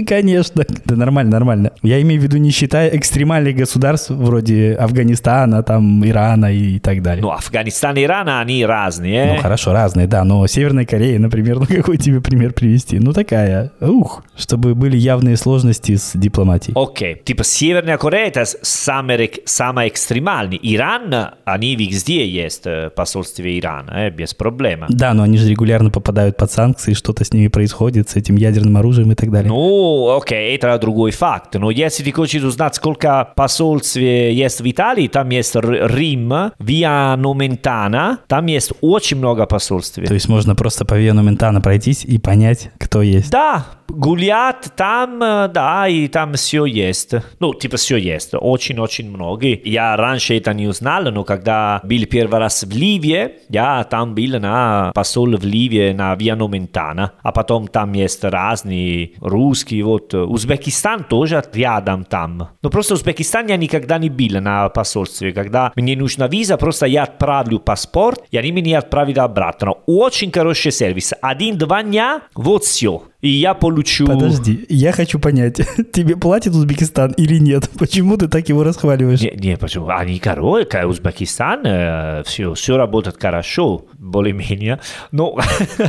Да, 0.00 0.06
конечно. 0.14 0.64
Да 0.84 0.96
нормально, 0.96 1.32
нормально. 1.32 1.72
Я 1.82 2.00
имею 2.02 2.20
в 2.20 2.24
виду, 2.24 2.36
не 2.38 2.50
считая 2.50 2.96
экстремальных 2.96 3.56
государств 3.56 4.10
вроде 4.10 4.74
Афганистана, 4.74 5.62
там, 5.62 6.06
Ирана 6.06 6.52
и 6.52 6.78
так 6.78 7.02
далее. 7.02 7.22
Ну, 7.22 7.30
Афганистан 7.30 7.96
и 7.96 8.04
Иран, 8.04 8.28
они 8.28 8.64
разные, 8.64 9.34
Ну, 9.34 9.40
хорошо, 9.40 9.72
разные, 9.72 10.06
да, 10.06 10.24
но 10.24 10.46
Северная 10.46 10.84
Корея, 10.84 11.18
например, 11.18 11.58
ну 11.60 11.66
какой 11.66 11.96
тебе 11.96 12.20
пример 12.20 12.52
привести? 12.52 12.98
Ну, 12.98 13.12
такая, 13.12 13.72
ух, 13.80 14.24
чтобы 14.36 14.74
были 14.74 14.96
явные 14.96 15.36
сложности 15.36 15.96
с 15.96 16.12
дипломатией. 16.14 16.74
Окей, 16.76 17.20
типа 17.24 17.44
Северная 17.44 17.98
Корея 17.98 18.28
это 18.28 18.44
самый, 18.62 19.30
самый 19.44 19.88
экстремальный. 19.88 20.58
Иран, 20.62 21.14
они 21.44 21.76
везде 21.76 22.26
есть 22.26 22.66
э, 22.66 22.90
посольстве 22.94 23.58
Ирана, 23.58 23.90
э, 23.90 24.10
без 24.10 24.34
проблем. 24.34 24.84
Да, 24.88 25.14
но 25.14 25.22
они 25.22 25.38
же 25.38 25.48
регулярно 25.48 25.90
попадают 25.90 26.36
под 26.36 26.50
санкции, 26.50 26.94
что-то 26.94 27.24
с 27.24 27.32
ними 27.32 27.48
происходит, 27.48 28.10
с 28.10 28.16
этим 28.16 28.36
ядерным 28.36 28.76
оружием 28.76 29.12
и 29.12 29.14
так 29.14 29.30
далее. 29.30 29.48
Ну, 29.50 29.89
окей, 30.16 30.56
это 30.56 30.78
другой 30.78 31.10
факт. 31.10 31.54
Но 31.54 31.70
если 31.70 32.02
ты 32.04 32.12
хочешь 32.12 32.42
узнать, 32.42 32.74
сколько 32.74 33.32
посольств 33.36 33.96
есть 33.96 34.60
в 34.60 34.70
Италии, 34.70 35.08
там 35.08 35.28
есть 35.30 35.54
Рим, 35.54 36.52
Виа 36.58 37.16
Номентана, 37.16 38.18
там 38.26 38.46
есть 38.46 38.72
очень 38.80 39.18
много 39.18 39.46
посольств. 39.46 39.96
То 39.96 40.14
есть 40.14 40.28
можно 40.28 40.54
просто 40.54 40.84
по 40.84 40.94
Вену 40.94 41.22
Ментана 41.22 41.60
пройтись 41.60 42.04
и 42.04 42.18
понять, 42.18 42.70
кто 42.78 43.02
есть. 43.02 43.30
Да, 43.30 43.66
гулять 44.00 44.70
там, 44.76 45.18
да, 45.18 45.86
и 45.86 46.08
там 46.08 46.32
все 46.34 46.64
есть. 46.64 47.14
Ну, 47.38 47.52
типа 47.52 47.76
все 47.76 47.98
есть, 47.98 48.30
очень-очень 48.32 49.10
много. 49.10 49.46
Я 49.46 49.94
раньше 49.96 50.36
это 50.38 50.54
не 50.54 50.66
узнал, 50.66 51.04
но 51.04 51.22
когда 51.22 51.80
был 51.84 52.06
первый 52.06 52.40
раз 52.40 52.64
в 52.64 52.70
Ливии, 52.70 53.32
я 53.50 53.84
там 53.84 54.14
был 54.14 54.40
на 54.40 54.90
посол 54.94 55.36
в 55.36 55.44
Ливии 55.44 55.92
на 55.92 56.14
Виа 56.14 56.34
Номентана, 56.34 57.12
а 57.22 57.30
потом 57.30 57.68
там 57.68 57.92
есть 57.92 58.24
разные 58.24 59.12
русские, 59.20 59.84
вот 59.84 60.14
Узбекистан 60.14 61.04
тоже 61.04 61.42
рядом 61.52 62.04
там. 62.04 62.48
Но 62.62 62.70
просто 62.70 62.94
Узбекистан 62.94 63.48
я 63.48 63.58
никогда 63.58 63.98
не 63.98 64.08
был 64.08 64.40
на 64.40 64.68
посольстве. 64.70 65.32
Когда 65.32 65.72
мне 65.76 65.94
нужна 65.94 66.26
виза, 66.26 66.56
просто 66.56 66.86
я 66.86 67.02
отправлю 67.02 67.58
паспорт, 67.58 68.24
и 68.30 68.38
они 68.38 68.50
меня 68.50 68.78
отправят 68.78 69.18
обратно. 69.18 69.72
Очень 69.86 70.32
хороший 70.32 70.72
сервис. 70.72 71.12
Один-два 71.20 71.82
дня, 71.82 72.22
вот 72.34 72.64
все. 72.64 73.02
И 73.20 73.28
я 73.28 73.54
получу... 73.54 74.06
Подожди, 74.06 74.64
я 74.68 74.92
хочу 74.92 75.18
понять, 75.18 75.56
тебе 75.92 76.16
платит 76.16 76.54
Узбекистан 76.54 77.12
или 77.12 77.38
нет? 77.38 77.68
Почему 77.78 78.16
ты 78.16 78.28
так 78.28 78.48
его 78.48 78.64
расхваливаешь? 78.64 79.20
Не, 79.20 79.32
не, 79.36 79.56
почему? 79.56 79.88
Они 79.88 80.18
король, 80.18 80.66
Узбекистан, 80.84 82.24
все, 82.24 82.54
все 82.54 82.76
работает 82.76 83.16
хорошо, 83.20 83.84
более-менее. 84.00 84.80
Но, 85.12 85.38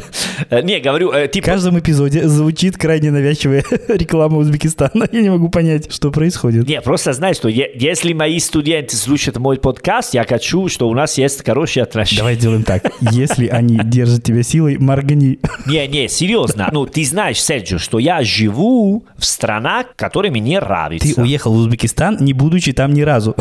не, 0.51 0.79
говорю, 0.79 1.11
э, 1.11 1.27
В 1.27 1.31
типа... 1.31 1.45
каждом 1.47 1.79
эпизоде 1.79 2.27
звучит 2.27 2.77
крайне 2.77 3.09
навязчивая 3.09 3.63
реклама 3.87 4.37
Узбекистана. 4.37 5.07
Я 5.11 5.21
не 5.21 5.29
могу 5.29 5.49
понять, 5.49 5.91
что 5.91 6.11
происходит. 6.11 6.67
Не, 6.67 6.81
просто 6.81 7.13
знай, 7.13 7.33
что 7.33 7.47
если 7.47 8.13
мои 8.13 8.39
студенты 8.39 8.97
слушают 8.97 9.37
мой 9.37 9.57
подкаст, 9.57 10.13
я 10.13 10.25
хочу, 10.25 10.67
что 10.67 10.89
у 10.89 10.93
нас 10.93 11.17
есть 11.17 11.43
хорошие 11.45 11.83
отношения. 11.83 12.19
Давай 12.19 12.35
сделаем 12.35 12.63
так. 12.63 12.83
Если 13.11 13.47
они 13.47 13.79
держат 13.83 14.23
тебя 14.23 14.43
силой, 14.43 14.77
моргни. 14.77 15.39
Не, 15.65 15.87
не, 15.87 16.07
серьезно. 16.09 16.69
Ну, 16.71 16.85
ты 16.85 17.05
знаешь, 17.05 17.41
Серджио, 17.41 17.77
что 17.77 17.97
я 17.97 18.23
живу 18.23 19.05
в 19.17 19.25
странах, 19.25 19.87
которые 19.95 20.31
мне 20.31 20.59
нравятся. 20.59 21.15
Ты 21.15 21.21
уехал 21.21 21.53
в 21.53 21.57
Узбекистан, 21.57 22.17
не 22.19 22.33
будучи 22.33 22.73
там 22.73 22.93
ни 22.93 23.01
разу. 23.01 23.35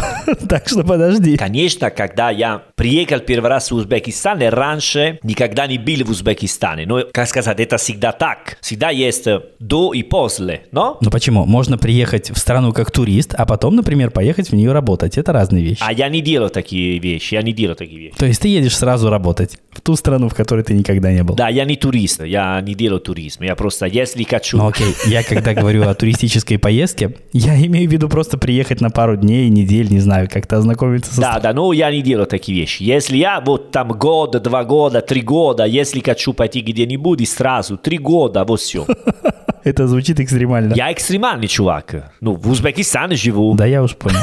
Так 0.48 0.68
что 0.68 0.84
подожди. 0.84 1.36
Конечно, 1.36 1.90
когда 1.90 2.30
я 2.30 2.62
приехал 2.76 3.18
первый 3.18 3.48
раз 3.48 3.70
в 3.70 3.74
Узбекистан, 3.74 4.40
я 4.40 4.50
раньше 4.60 5.18
никогда 5.22 5.66
не 5.66 5.78
был 5.78 6.04
в 6.04 6.10
Узбекистане. 6.10 6.86
Но, 6.86 7.02
как 7.12 7.26
сказать, 7.26 7.58
это 7.58 7.76
всегда 7.78 8.12
так. 8.12 8.58
Всегда 8.60 8.90
есть 8.90 9.26
до 9.58 9.92
и 9.92 10.02
после, 10.02 10.66
но? 10.70 10.98
Ну 11.00 11.10
почему? 11.10 11.46
Можно 11.46 11.78
приехать 11.78 12.30
в 12.30 12.38
страну 12.38 12.72
как 12.72 12.90
турист, 12.90 13.34
а 13.36 13.46
потом, 13.46 13.74
например, 13.74 14.10
поехать 14.10 14.50
в 14.50 14.54
нее 14.54 14.72
работать. 14.72 15.18
Это 15.18 15.32
разные 15.32 15.64
вещи. 15.64 15.82
А 15.84 15.92
я 15.92 16.08
не 16.08 16.20
делаю 16.20 16.50
такие 16.50 16.98
вещи, 16.98 17.34
я 17.34 17.42
не 17.42 17.52
делаю 17.52 17.76
такие 17.76 17.98
вещи. 17.98 18.16
То 18.16 18.26
есть 18.26 18.40
ты 18.42 18.48
едешь 18.48 18.76
сразу 18.76 19.10
работать 19.10 19.58
в 19.72 19.80
ту 19.80 19.96
страну, 19.96 20.28
в 20.28 20.34
которой 20.34 20.62
ты 20.62 20.74
никогда 20.74 21.10
не 21.10 21.22
был. 21.22 21.34
Да, 21.34 21.48
я 21.48 21.64
не 21.64 21.76
турист, 21.76 22.22
я 22.22 22.60
не 22.60 22.74
делаю 22.74 23.00
туризм. 23.00 23.42
Я 23.42 23.56
просто, 23.56 23.86
если 23.86 24.22
хочу... 24.24 24.58
Ну 24.58 24.68
окей, 24.68 24.94
я 25.06 25.22
когда 25.22 25.54
говорю 25.54 25.88
о 25.88 25.94
туристической 25.94 26.58
поездке, 26.58 27.14
я 27.32 27.56
имею 27.66 27.88
в 27.88 27.92
виду 27.92 28.08
просто 28.08 28.38
приехать 28.38 28.80
на 28.80 28.90
пару 28.90 29.16
дней, 29.16 29.48
недель, 29.48 29.90
не 29.90 30.00
знаю, 30.00 30.28
как-то 30.30 30.58
ознакомиться 30.58 31.14
со... 31.14 31.20
Да, 31.20 31.40
да, 31.40 31.52
но 31.52 31.72
я 31.72 31.90
не 31.90 32.02
делаю 32.02 32.26
такие 32.26 32.60
вещи. 32.60 32.82
Если 32.82 33.16
я 33.16 33.40
вот 33.40 33.70
там 33.70 33.88
год, 33.88 34.34
два 34.50 34.64
года, 34.64 35.00
три 35.00 35.22
года, 35.22 35.64
если 35.64 36.00
хочу 36.00 36.32
пойти 36.32 36.60
где-нибудь, 36.60 37.28
сразу 37.28 37.76
три 37.76 37.98
года, 37.98 38.44
вот 38.44 38.60
все. 38.60 38.84
Это 39.64 39.86
звучит 39.86 40.18
экстремально. 40.18 40.74
Я 40.74 40.92
экстремальный 40.92 41.46
чувак. 41.46 42.12
Ну, 42.20 42.34
в 42.34 42.50
Узбекистане 42.50 43.14
живу. 43.16 43.54
Да, 43.54 43.66
я 43.66 43.80
уж 43.82 43.94
понял. 43.94 44.18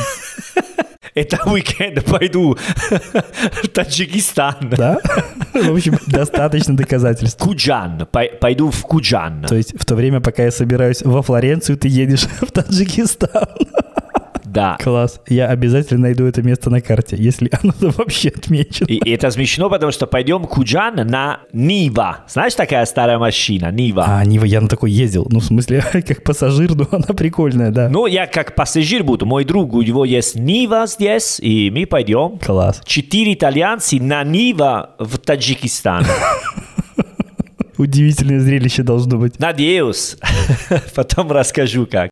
Это 1.15 1.39
уикенд 1.49 2.03
пойду 2.05 2.57
в 3.63 3.67
Таджикистан. 3.69 4.55
Да? 4.77 4.99
В 5.53 5.73
общем, 5.75 5.97
достаточно 6.07 6.75
доказательств. 6.75 7.41
Куджан. 7.41 8.05
Пой- 8.11 8.31
Пойду 8.39 8.69
в 8.69 8.81
Куджан. 8.81 9.43
То 9.47 9.55
есть 9.55 9.73
в 9.79 9.85
то 9.85 9.95
время, 9.95 10.19
пока 10.19 10.43
я 10.43 10.51
собираюсь 10.51 11.01
во 11.03 11.21
Флоренцию, 11.21 11.77
ты 11.77 11.87
едешь 11.87 12.27
в 12.41 12.51
Таджикистан. 12.51 13.47
Да. 14.57 14.75
Класс. 14.79 15.21
Я 15.27 15.49
обязательно 15.49 16.01
найду 16.01 16.25
это 16.25 16.41
место 16.41 16.71
на 16.71 16.81
карте, 16.81 17.15
если 17.19 17.51
оно 17.61 17.73
вообще 17.79 18.29
отмечено. 18.29 18.87
И 18.87 19.07
это 19.07 19.29
смешно, 19.29 19.69
потому 19.69 19.91
что 19.91 20.07
пойдем 20.07 20.45
Куджан 20.45 20.95
на 20.95 21.41
Нива. 21.53 22.25
Знаешь, 22.27 22.55
такая 22.55 22.83
старая 22.87 23.19
машина, 23.19 23.71
Нива. 23.71 24.05
А, 24.07 24.25
Нива, 24.25 24.45
я 24.45 24.59
на 24.59 24.67
такой 24.67 24.89
ездил. 24.89 25.27
Ну, 25.29 25.41
в 25.41 25.45
смысле, 25.45 25.83
как 25.93 26.23
пассажир, 26.23 26.73
но 26.73 26.87
она 26.89 27.13
прикольная, 27.15 27.69
да. 27.69 27.87
Ну, 27.87 28.07
я 28.07 28.25
как 28.25 28.55
пассажир 28.55 29.03
буду. 29.03 29.27
Мой 29.27 29.45
друг, 29.45 29.73
у 29.73 29.83
него 29.83 30.05
есть 30.05 30.33
Нива 30.33 30.87
здесь, 30.87 31.39
и 31.39 31.69
мы 31.69 31.85
пойдем. 31.85 32.39
Класс. 32.43 32.81
Четыре 32.83 33.35
итальянцы 33.35 34.01
на 34.01 34.23
Нива 34.23 34.95
в 34.97 35.19
Таджикистан. 35.19 36.03
Удивительное 37.77 38.39
зрелище 38.39 38.83
должно 38.83 39.17
быть. 39.17 39.39
Надеюсь. 39.39 40.17
Потом 40.95 41.31
расскажу 41.31 41.85
как. 41.85 42.11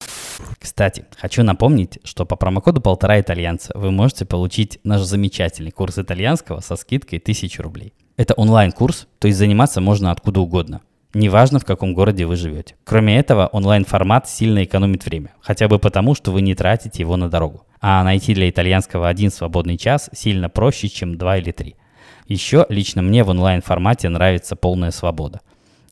Кстати, 0.59 1.05
хочу 1.17 1.43
напомнить, 1.43 1.99
что 2.03 2.25
по 2.25 2.35
промокоду 2.35 2.81
полтора 2.81 3.19
итальянца 3.19 3.71
вы 3.75 3.91
можете 3.91 4.25
получить 4.25 4.79
наш 4.83 5.01
замечательный 5.01 5.71
курс 5.71 5.97
итальянского 5.97 6.59
со 6.59 6.75
скидкой 6.75 7.19
1000 7.19 7.63
рублей. 7.63 7.93
Это 8.17 8.33
онлайн-курс, 8.35 9.07
то 9.19 9.27
есть 9.27 9.37
заниматься 9.37 9.81
можно 9.81 10.11
откуда 10.11 10.39
угодно. 10.39 10.81
Неважно, 11.13 11.59
в 11.59 11.65
каком 11.65 11.93
городе 11.93 12.25
вы 12.25 12.35
живете. 12.35 12.75
Кроме 12.83 13.17
этого, 13.17 13.47
онлайн-формат 13.47 14.27
сильно 14.27 14.63
экономит 14.63 15.05
время. 15.05 15.33
Хотя 15.39 15.67
бы 15.67 15.79
потому, 15.79 16.13
что 16.13 16.31
вы 16.31 16.41
не 16.41 16.55
тратите 16.55 17.03
его 17.03 17.15
на 17.15 17.29
дорогу. 17.29 17.65
А 17.79 18.03
найти 18.03 18.33
для 18.33 18.49
итальянского 18.49 19.07
один 19.07 19.31
свободный 19.31 19.77
час 19.77 20.09
сильно 20.13 20.49
проще, 20.49 20.89
чем 20.89 21.17
два 21.17 21.37
или 21.37 21.51
три. 21.51 21.75
Еще 22.27 22.65
лично 22.69 23.01
мне 23.01 23.23
в 23.23 23.29
онлайн-формате 23.29 24.09
нравится 24.09 24.55
полная 24.55 24.91
свобода. 24.91 25.41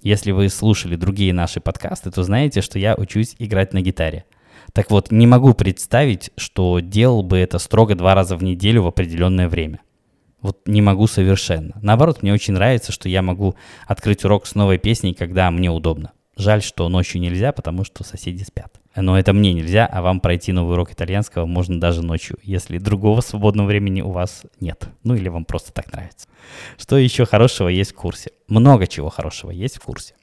Если 0.03 0.31
вы 0.31 0.49
слушали 0.49 0.97
другие 0.97 1.33
наши 1.33 1.61
подкасты, 1.61 2.11
то 2.11 2.23
знаете, 2.23 2.61
что 2.61 2.77
я 2.77 2.93
учусь 2.95 3.37
играть 3.39 3.71
на 3.73 3.79
гитаре. 3.79 4.25
Так 4.73 4.91
вот, 4.91 5.11
не 5.11 5.25
могу 5.25 5.53
представить, 5.53 6.31
что 6.35 6.81
делал 6.81 7.23
бы 7.23 7.37
это 7.37 7.57
строго 7.57 7.95
два 7.95 8.13
раза 8.13 8.35
в 8.35 8.43
неделю 8.43 8.83
в 8.83 8.87
определенное 8.87 9.47
время. 9.47 9.79
Вот 10.41 10.67
не 10.67 10.81
могу 10.81 11.07
совершенно. 11.07 11.79
Наоборот, 11.81 12.21
мне 12.21 12.33
очень 12.33 12.53
нравится, 12.53 12.91
что 12.91 13.07
я 13.07 13.21
могу 13.21 13.55
открыть 13.87 14.25
урок 14.25 14.45
с 14.45 14.55
новой 14.55 14.77
песней, 14.77 15.13
когда 15.13 15.49
мне 15.51 15.71
удобно. 15.71 16.11
Жаль, 16.35 16.63
что 16.63 16.89
ночью 16.89 17.21
нельзя, 17.21 17.51
потому 17.51 17.83
что 17.83 18.03
соседи 18.03 18.43
спят. 18.43 18.79
Но 18.95 19.17
это 19.17 19.33
мне 19.33 19.53
нельзя, 19.53 19.85
а 19.85 20.01
вам 20.01 20.19
пройти 20.19 20.51
новый 20.51 20.73
урок 20.73 20.91
итальянского 20.91 21.45
можно 21.45 21.79
даже 21.79 22.03
ночью, 22.03 22.37
если 22.43 22.79
другого 22.79 23.21
свободного 23.21 23.67
времени 23.67 24.01
у 24.01 24.11
вас 24.11 24.43
нет. 24.59 24.87
Ну 25.03 25.15
или 25.15 25.29
вам 25.29 25.45
просто 25.45 25.71
так 25.71 25.91
нравится. 25.91 26.27
Что 26.77 26.97
еще 26.97 27.25
хорошего 27.25 27.67
есть 27.67 27.91
в 27.91 27.95
курсе? 27.95 28.31
Много 28.47 28.87
чего 28.87 29.09
хорошего 29.09 29.51
есть 29.51 29.77
в 29.77 29.81
курсе. 29.81 30.15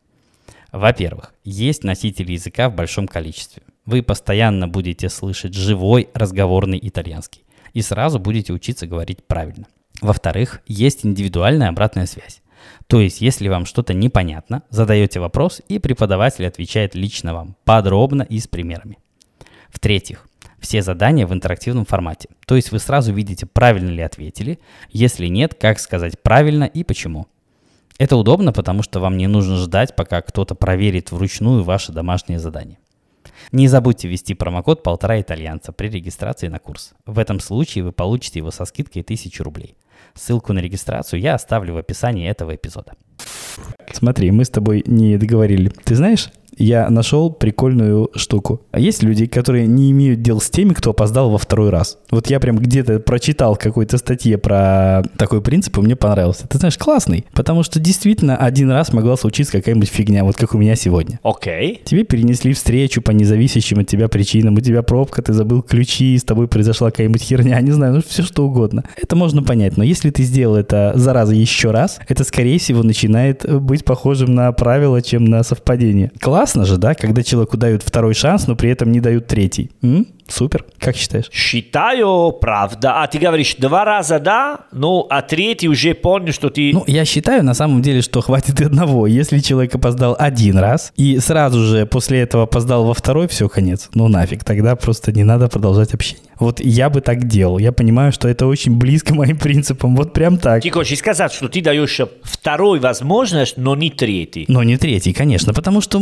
Во-первых, 0.73 1.35
есть 1.45 1.85
носители 1.85 2.33
языка 2.33 2.69
в 2.69 2.75
большом 2.75 3.09
количестве. 3.09 3.63
Вы 3.87 4.03
постоянно 4.03 4.69
будете 4.69 5.09
слышать 5.09 5.55
живой 5.55 6.09
разговорный 6.15 6.79
итальянский 6.81 7.45
и 7.73 7.83
сразу 7.83 8.19
будете 8.19 8.53
учиться 8.53 8.87
говорить 8.87 9.25
правильно. 9.25 9.67
Во-вторых, 10.01 10.61
есть 10.67 11.05
индивидуальная 11.05 11.69
обратная 11.69 12.07
связь. 12.07 12.41
То 12.87 13.01
есть, 13.01 13.21
если 13.21 13.49
вам 13.49 13.67
что-то 13.67 13.95
непонятно, 13.95 14.63
задаете 14.71 15.21
вопрос, 15.21 15.63
и 15.69 15.79
преподаватель 15.79 16.47
отвечает 16.47 16.95
лично 16.95 17.35
вам, 17.35 17.57
подробно 17.65 18.23
и 18.23 18.39
с 18.39 18.47
примерами. 18.47 18.99
В-третьих, 19.71 20.27
все 20.59 20.83
задания 20.83 21.27
в 21.27 21.33
интерактивном 21.33 21.87
формате. 21.87 22.29
То 22.47 22.57
есть 22.57 22.73
вы 22.73 22.79
сразу 22.79 23.13
видите, 23.13 23.47
правильно 23.47 23.91
ли 23.91 24.03
ответили, 24.03 24.59
если 24.91 25.27
нет, 25.27 25.55
как 25.55 25.79
сказать 25.79 26.21
правильно 26.23 26.65
и 26.65 26.85
почему. 26.85 27.27
Это 27.99 28.17
удобно, 28.17 28.53
потому 28.53 28.83
что 28.83 29.01
вам 29.01 29.17
не 29.17 29.27
нужно 29.27 29.57
ждать, 29.57 29.95
пока 29.95 30.23
кто-то 30.23 30.55
проверит 30.55 31.13
вручную 31.13 31.63
ваше 31.63 31.93
домашнее 31.93 32.39
задание. 32.39 32.79
Не 33.53 33.69
забудьте 33.69 34.09
ввести 34.09 34.35
промокод 34.35 34.83
«Полтора 34.83 35.21
итальянца» 35.21 35.73
при 35.73 35.89
регистрации 35.89 36.49
на 36.49 36.59
курс. 36.59 36.93
В 37.05 37.19
этом 37.19 37.41
случае 37.41 37.85
вы 37.85 37.93
получите 37.93 38.39
его 38.39 38.51
со 38.51 38.65
скидкой 38.65 39.03
1000 39.03 39.43
рублей. 39.43 39.77
Ссылку 40.15 40.53
на 40.53 40.61
регистрацию 40.61 41.21
я 41.21 41.35
оставлю 41.35 41.75
в 41.75 41.79
описании 41.79 42.29
этого 42.29 42.55
эпизода. 42.55 42.93
Смотри, 43.93 44.31
мы 44.31 44.45
с 44.45 44.51
тобой 44.51 44.83
не 44.87 45.17
договорили. 45.17 45.69
Ты 45.85 45.95
знаешь, 45.95 46.31
я 46.61 46.89
нашел 46.91 47.31
прикольную 47.31 48.11
штуку. 48.15 48.61
Есть 48.77 49.03
люди, 49.03 49.27
которые 49.27 49.67
не 49.67 49.91
имеют 49.91 50.23
дел 50.23 50.41
с 50.41 50.51
теми, 50.51 50.75
кто 50.75 50.91
опоздал 50.91 51.31
во 51.31 51.39
второй 51.39 51.71
раз. 51.71 51.99
Вот 52.11 52.29
я 52.29 52.39
прям 52.41 52.59
где-то 52.59 53.01
прочитал 53.01 53.57
какой-то 53.57 53.99
статье 53.99 54.39
про 54.39 55.03
такой 55.17 55.41
принцип, 55.41 55.79
и 55.79 55.81
мне 55.81 55.97
понравился. 55.97 56.47
Ты 56.47 56.59
знаешь, 56.59 56.77
классный, 56.77 57.25
потому 57.33 57.63
что 57.63 57.81
действительно 57.81 58.37
один 58.37 58.71
раз 58.71 58.93
могла 58.93 59.17
случиться 59.17 59.53
какая-нибудь 59.53 59.89
фигня, 59.89 60.25
вот 60.25 60.37
как 60.37 60.55
у 60.55 60.59
меня 60.59 60.77
сегодня. 60.77 61.19
Окей. 61.23 61.75
Okay. 61.75 61.85
Тебе 61.85 62.05
перенесли 62.05 62.53
встречу 62.53 63.01
по 63.03 63.11
независящим 63.11 63.81
от 63.81 63.87
тебя 63.87 64.09
причинам, 64.09 64.55
у 64.55 64.61
тебя 64.61 64.83
пробка, 64.83 65.23
ты 65.23 65.33
забыл 65.33 65.63
ключи, 65.63 66.19
с 66.19 66.25
тобой 66.25 66.49
произошла 66.49 66.91
какая-нибудь 66.91 67.23
херня, 67.23 67.61
не 67.61 67.71
знаю, 67.71 67.95
ну 67.95 68.03
все 68.07 68.23
что 68.23 68.45
угодно. 68.45 68.85
Это 68.97 69.17
можно 69.17 69.43
понять, 69.43 69.77
но 69.77 69.85
если 69.85 70.11
ты 70.11 70.23
сделал 70.23 70.57
это 70.57 70.93
зараза 70.95 71.35
еще 71.35 71.71
раз, 71.71 71.99
это 72.09 72.25
скорее 72.25 72.59
всего 72.59 72.83
начинает 72.83 73.51
быть 73.63 73.85
похожим 73.85 74.35
на 74.35 74.53
правило, 74.53 75.01
чем 75.01 75.25
на 75.25 75.43
совпадение. 75.43 76.13
Класс 76.21 76.50
классно 76.51 76.65
же, 76.65 76.79
да, 76.79 76.95
когда 76.95 77.23
человеку 77.23 77.57
дают 77.57 77.83
второй 77.83 78.15
шанс, 78.15 78.49
но 78.49 78.57
при 78.57 78.71
этом 78.71 78.91
не 78.91 79.01
дают 79.01 79.27
третий. 79.27 79.71
М? 79.83 80.07
Супер. 80.29 80.65
Как 80.79 80.97
считаешь? 80.97 81.27
Считаю, 81.33 82.33
правда. 82.33 83.03
А 83.03 83.07
ты 83.07 83.19
говоришь, 83.19 83.57
два 83.57 83.85
раза 83.85 84.19
да, 84.19 84.61
ну, 84.73 85.07
а 85.11 85.23
третий 85.23 85.69
уже 85.69 85.95
понял, 85.95 86.33
что 86.33 86.51
ты... 86.51 86.71
Ну, 86.73 86.85
я 86.87 87.05
считаю, 87.05 87.45
на 87.45 87.55
самом 87.55 87.83
деле, 87.83 88.03
что 88.03 88.21
хватит 88.21 88.61
и 88.61 88.65
одного. 88.65 89.07
Если 89.07 89.39
человек 89.41 89.75
опоздал 89.75 90.17
один 90.19 90.59
раз, 90.59 90.93
и 90.97 91.19
сразу 91.21 91.61
же 91.61 91.87
после 91.87 92.21
этого 92.21 92.45
опоздал 92.45 92.85
во 92.85 92.95
второй, 92.95 93.27
все, 93.29 93.49
конец. 93.49 93.89
Ну, 93.95 94.09
нафиг. 94.09 94.45
Тогда 94.45 94.77
просто 94.77 95.13
не 95.13 95.25
надо 95.25 95.49
продолжать 95.49 95.95
общение. 95.95 96.30
Вот 96.41 96.59
я 96.61 96.89
бы 96.89 97.03
так 97.03 97.29
делал. 97.29 97.59
Я 97.59 97.71
понимаю, 97.71 98.13
что 98.13 98.27
это 98.27 98.47
очень 98.47 98.77
близко 98.77 99.15
моим 99.21 99.37
принципам. 99.37 99.95
Вот 99.95 100.13
прям 100.13 100.39
так. 100.39 100.63
Ты 100.63 100.71
хочешь 100.71 100.99
сказать, 100.99 101.33
что 101.33 101.49
ты 101.49 101.61
даешь 101.61 102.01
второй 102.23 102.81
возможность, 102.81 103.57
но 103.59 103.77
не 103.77 103.91
третий? 103.91 104.47
Но 104.49 104.63
не 104.63 104.77
третий, 104.79 105.13
конечно. 105.13 105.53
Потому 105.53 105.81
что 105.81 106.01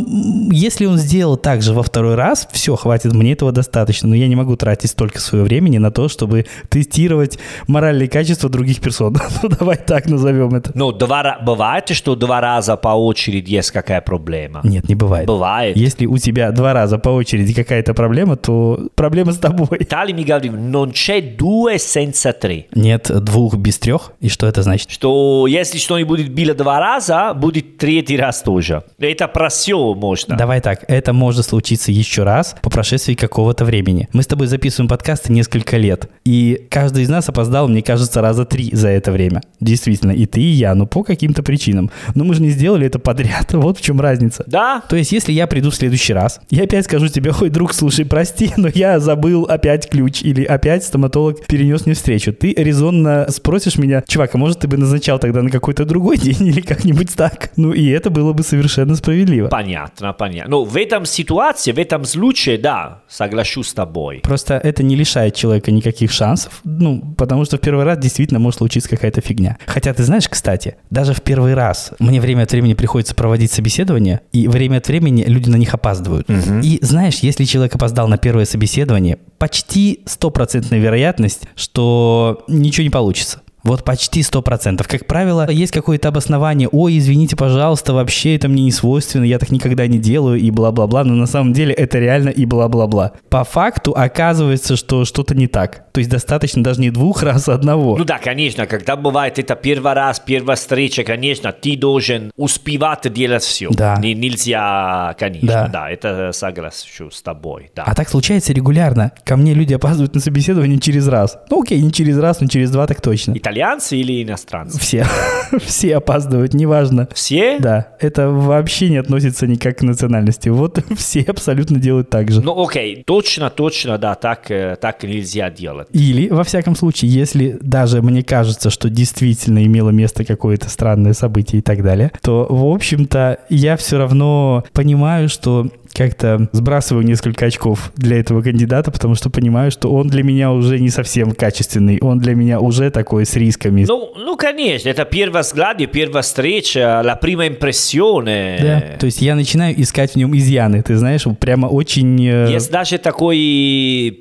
если 0.51 0.87
он 0.87 0.97
сделал 0.97 1.37
так 1.37 1.63
же 1.63 1.75
во 1.75 1.83
второй 1.83 2.15
раз, 2.15 2.49
все, 2.53 2.77
хватит, 2.77 3.13
мне 3.13 3.33
этого 3.33 3.51
достаточно. 3.53 4.09
Но 4.09 4.15
я 4.15 4.29
не 4.29 4.37
могу 4.37 4.57
тратить 4.57 4.91
столько 4.91 5.19
своего 5.19 5.47
времени 5.47 5.79
на 5.79 5.91
то, 5.91 6.09
чтобы 6.09 6.47
тестировать 6.69 7.39
моральные 7.67 8.09
качества 8.09 8.49
других 8.49 8.81
персон. 8.81 9.17
ну, 9.43 9.49
давай 9.49 9.77
так 9.77 10.07
назовем 10.07 10.55
это. 10.55 10.71
Ну, 10.75 10.93
два, 10.93 11.39
бывает, 11.43 11.89
что 11.89 12.15
два 12.15 12.41
раза 12.41 12.77
по 12.77 12.89
очереди 12.89 13.55
есть 13.55 13.73
какая 13.73 14.01
проблема? 14.01 14.61
Нет, 14.63 14.89
не 14.89 14.95
бывает. 14.95 15.27
Бывает. 15.27 15.77
Если 15.77 16.07
у 16.07 16.19
тебя 16.19 16.53
два 16.53 16.73
раза 16.73 16.99
по 16.99 17.09
очереди 17.09 17.53
какая-то 17.53 17.93
проблема, 17.95 18.37
то 18.37 18.89
проблема 18.95 19.33
с 19.33 19.39
тобой. 19.39 19.79
Тали 19.85 20.13
ми 20.13 20.28
говорим, 20.29 20.93
c'è 20.93 21.35
due 21.37 21.79
senza 21.79 22.33
tre. 22.33 22.67
Нет 22.75 23.11
двух 23.23 23.57
без 23.57 23.79
трех. 23.79 24.13
И 24.21 24.29
что 24.29 24.47
это 24.47 24.63
значит? 24.63 24.91
Что 24.91 25.47
если 25.47 25.79
что-нибудь 25.79 26.29
было 26.29 26.55
два 26.55 26.79
раза, 26.81 27.35
будет 27.35 27.79
третий 27.79 28.17
раз 28.17 28.43
тоже. 28.43 28.83
Это 28.99 29.29
про 29.29 29.49
все 29.49 29.95
можно. 29.95 30.37
Давай 30.37 30.61
так, 30.61 30.85
это 30.89 31.13
может 31.13 31.47
случиться 31.47 31.93
еще 31.93 32.23
раз 32.23 32.57
по 32.63 32.71
прошествии 32.71 33.15
какого-то 33.15 33.65
времени. 33.65 34.09
Мы 34.13 34.23
с 34.23 34.27
тобой 34.27 34.47
записываем 34.47 34.89
подкасты 34.89 35.33
несколько 35.33 35.77
лет, 35.77 36.09
и 36.25 36.67
каждый 36.71 37.05
из 37.05 37.09
нас 37.09 37.29
опоздал, 37.29 37.69
мне 37.69 37.83
кажется, 37.83 38.21
раза 38.21 38.45
три 38.45 38.71
за 38.73 38.89
это 38.89 39.13
время. 39.13 39.43
Действительно, 39.61 40.13
и 40.13 40.27
ты, 40.27 40.41
и 40.41 40.51
я, 40.51 40.75
но 40.75 40.87
по 40.87 41.03
каким-то 41.03 41.43
причинам. 41.43 41.91
Но 42.15 42.25
мы 42.25 42.35
же 42.35 42.43
не 42.43 42.51
сделали 42.51 42.87
это 42.87 42.99
подряд, 42.99 43.53
вот 43.53 43.79
в 43.79 43.81
чем 43.81 44.01
разница. 44.01 44.45
Да. 44.47 44.83
То 44.89 44.97
есть, 44.97 45.13
если 45.13 45.33
я 45.33 45.47
приду 45.47 45.71
в 45.71 45.75
следующий 45.75 46.13
раз, 46.13 46.41
я 46.51 46.65
опять 46.65 46.85
скажу 46.85 47.09
тебе, 47.09 47.33
ой, 47.39 47.51
друг, 47.51 47.73
слушай, 47.73 48.05
прости, 48.05 48.53
но 48.57 48.69
я 48.75 49.01
забыл 49.01 49.45
опять 49.45 49.89
ключ, 49.89 50.18
или 50.23 50.45
опять 50.45 50.85
стоматолог 50.85 51.47
перенес 51.47 51.87
мне 51.87 51.95
встречу. 51.95 52.33
Ты 52.33 52.53
резонно 52.55 53.27
спросишь 53.31 53.79
меня, 53.79 54.03
чувак, 54.07 54.35
а 54.35 54.39
может 54.39 54.61
ты 54.61 54.69
бы 54.69 54.77
назначал 54.77 55.19
тогда 55.19 55.43
на 55.43 55.51
какой-то 55.51 55.85
другой 55.85 56.17
день 56.19 56.47
или 56.47 56.61
как-нибудь 56.61 57.15
так? 57.15 57.51
Ну 57.57 57.73
и 57.73 57.87
это 57.89 58.11
было 58.11 58.33
бы 58.33 58.43
совершенно 58.43 58.95
справедливо. 58.97 59.49
Понятно, 59.49 60.13
понятно. 60.13 60.51
Ну, 60.51 60.65
в 60.65 60.77
этом 60.77 61.07
ситуации, 61.07 61.73
в 61.73 61.79
этом 61.79 62.05
случае, 62.05 62.59
да, 62.59 63.03
соглашусь 63.09 63.69
с 63.69 63.75
тобой. 63.75 64.21
Просто 64.23 64.55
это 64.55 64.83
не 64.83 64.97
лишает 64.97 65.35
человека 65.35 65.71
никаких 65.71 66.13
шансов, 66.13 66.61
ну, 66.65 67.15
потому 67.17 67.45
что 67.45 67.57
в 67.57 67.61
первый 67.61 67.85
раз 67.85 67.99
действительно 67.99 68.41
может 68.41 68.59
случиться 68.59 68.89
какая-то 68.89 69.21
фигня. 69.21 69.59
Хотя 69.67 69.93
ты 69.95 70.03
знаешь, 70.03 70.29
кстати, 70.29 70.77
даже 70.91 71.15
в 71.15 71.23
первый 71.23 71.55
раз 71.55 71.93
мне 71.99 72.21
время 72.21 72.43
от 72.43 72.53
времени 72.53 72.75
приходится 72.75 73.15
проводить 73.15 73.53
собеседование, 73.53 74.21
и 74.33 74.49
время 74.49 74.79
от 74.79 74.89
времени 74.89 75.25
люди 75.27 75.49
на 75.49 75.57
них 75.57 75.75
опаздывают. 75.75 76.29
Угу. 76.29 76.61
И 76.63 76.79
знаешь, 76.83 77.19
если 77.21 77.45
человек 77.45 77.75
опоздал 77.75 78.09
на 78.09 78.19
первое 78.19 78.45
собеседование, 78.45 79.19
почти 79.39 80.01
стопроцентная 80.09 80.79
вероятность, 80.79 81.43
что 81.55 82.45
ничего 82.49 82.85
не 82.85 82.91
получится. 82.91 83.43
Вот 83.69 83.85
почти 83.85 84.23
100%. 84.23 84.83
Как 84.89 85.07
правило, 85.07 85.47
есть 85.51 85.73
какое-то 85.73 86.09
обоснование. 86.09 86.71
Ой, 86.73 86.97
извините, 86.97 87.37
пожалуйста, 87.37 87.93
вообще 87.93 88.35
это 88.35 88.49
мне 88.49 88.63
не 88.63 88.73
свойственно, 88.73 89.25
я 89.25 89.39
так 89.39 89.51
никогда 89.51 89.87
не 89.87 89.99
делаю 89.99 90.41
и 90.41 90.51
бла-бла-бла. 90.51 91.05
Но 91.05 91.13
на 91.13 91.27
самом 91.27 91.53
деле 91.53 91.75
это 91.75 91.99
реально 91.99 92.31
и 92.31 92.47
бла-бла-бла. 92.47 93.13
По 93.29 93.45
факту 93.45 93.93
оказывается, 93.95 94.77
что 94.77 95.05
что-то 95.05 95.35
не 95.35 95.49
так. 95.49 95.93
То 95.93 95.99
есть 95.99 96.09
достаточно 96.09 96.65
даже 96.65 96.81
не 96.81 96.89
двух 96.89 97.23
раз, 97.23 97.47
а 97.51 97.59
одного. 97.59 97.99
Ну 97.99 98.05
да, 98.05 98.19
конечно, 98.19 98.67
когда 98.67 98.97
бывает 98.97 99.39
это 99.39 99.55
первый 99.55 99.93
раз, 99.93 100.19
первая 100.19 100.57
встреча, 100.57 101.05
конечно, 101.05 101.53
ты 101.53 101.77
должен 101.77 102.31
успевать 102.37 103.13
делать 103.13 103.43
все. 103.43 103.69
Да. 103.71 103.97
Не, 104.01 104.15
нельзя, 104.15 105.15
конечно, 105.19 105.47
да. 105.47 105.69
да, 105.69 105.91
это 105.91 106.33
соглашусь 106.33 107.17
с 107.17 107.23
тобой. 107.23 107.71
Да. 107.77 107.83
А 107.85 107.95
так 107.95 108.09
случается 108.09 108.55
регулярно. 108.55 109.13
Ко 109.25 109.37
мне 109.37 109.53
люди 109.53 109.75
опаздывают 109.75 110.15
на 110.15 110.21
собеседование 110.21 110.79
через 110.79 111.07
раз. 111.07 111.39
Ну 111.51 111.63
окей, 111.63 111.81
не 111.83 111.93
через 111.93 112.17
раз, 112.17 112.41
но 112.41 112.47
через 112.47 112.71
два 112.71 112.87
так 112.87 113.03
точно. 113.03 113.35
Итальянцы 113.59 113.97
или 113.97 114.23
иностранцы? 114.23 114.79
Все. 114.79 115.05
Все 115.59 115.97
опаздывают, 115.97 116.55
неважно. 116.55 117.09
Все? 117.13 117.59
Да. 117.59 117.89
Это 117.99 118.31
вообще 118.31 118.89
не 118.89 118.99
относится 118.99 119.49
никак 119.49 119.79
к 119.79 119.83
национальности. 119.83 120.49
Вот 120.49 120.79
все 120.97 121.23
абсолютно 121.23 121.81
делают 121.81 122.09
так 122.09 122.31
же. 122.31 122.41
Ну 122.41 122.63
окей, 122.63 123.03
точно, 123.05 123.51
точно, 123.51 123.99
да, 123.99 124.15
так, 124.15 124.49
э, 124.51 124.77
так 124.81 125.03
нельзя 125.03 125.51
делать. 125.51 125.89
Или, 125.93 126.29
во 126.29 126.45
всяком 126.45 126.77
случае, 126.77 127.11
если 127.11 127.59
даже 127.61 128.01
мне 128.01 128.23
кажется, 128.23 128.71
что 128.71 128.89
действительно 128.89 129.65
имело 129.65 129.91
место 129.91 130.25
какое-то 130.25 130.69
странное 130.69 131.13
событие 131.13 131.59
и 131.59 131.63
так 131.63 131.83
далее, 131.83 132.13
то, 132.23 132.47
в 132.49 132.65
общем-то, 132.65 133.41
я 133.49 133.77
все 133.77 133.99
равно 133.99 134.65
понимаю, 134.73 135.29
что 135.29 135.69
как-то 135.93 136.49
сбрасываю 136.53 137.05
несколько 137.05 137.47
очков 137.47 137.93
для 137.97 138.19
этого 138.19 138.43
кандидата, 138.43 138.91
потому 138.91 139.15
что 139.15 139.31
понимаю, 139.31 139.71
что 139.71 139.93
он 139.93 140.09
для 140.09 140.23
меня 140.23 140.53
уже 140.53 140.79
не 140.79 140.91
совсем 140.91 141.33
качественный, 141.33 141.99
он 142.01 142.19
для 142.19 142.35
меня 142.35 142.61
уже 142.61 142.91
такой 142.91 143.27
с 143.27 143.35
рисками. 143.35 143.85
Ну, 143.87 144.13
ну 144.17 144.37
конечно, 144.37 144.89
это 144.89 145.05
первый 145.05 145.43
взгляд 145.43 145.79
первая 145.93 146.23
встреча, 146.23 147.03
la 147.05 147.19
prima 147.21 147.47
impressione. 147.47 148.59
Да, 148.61 148.99
то 148.99 149.07
есть 149.07 149.21
я 149.21 149.35
начинаю 149.35 149.81
искать 149.81 150.13
в 150.13 150.17
нем 150.17 150.37
изъяны, 150.37 150.83
ты 150.83 150.97
знаешь, 150.97 151.25
прямо 151.39 151.67
очень... 151.67 152.25
Э, 152.27 152.51
Есть 152.51 152.71
даже 152.71 152.99
такой 152.99 153.39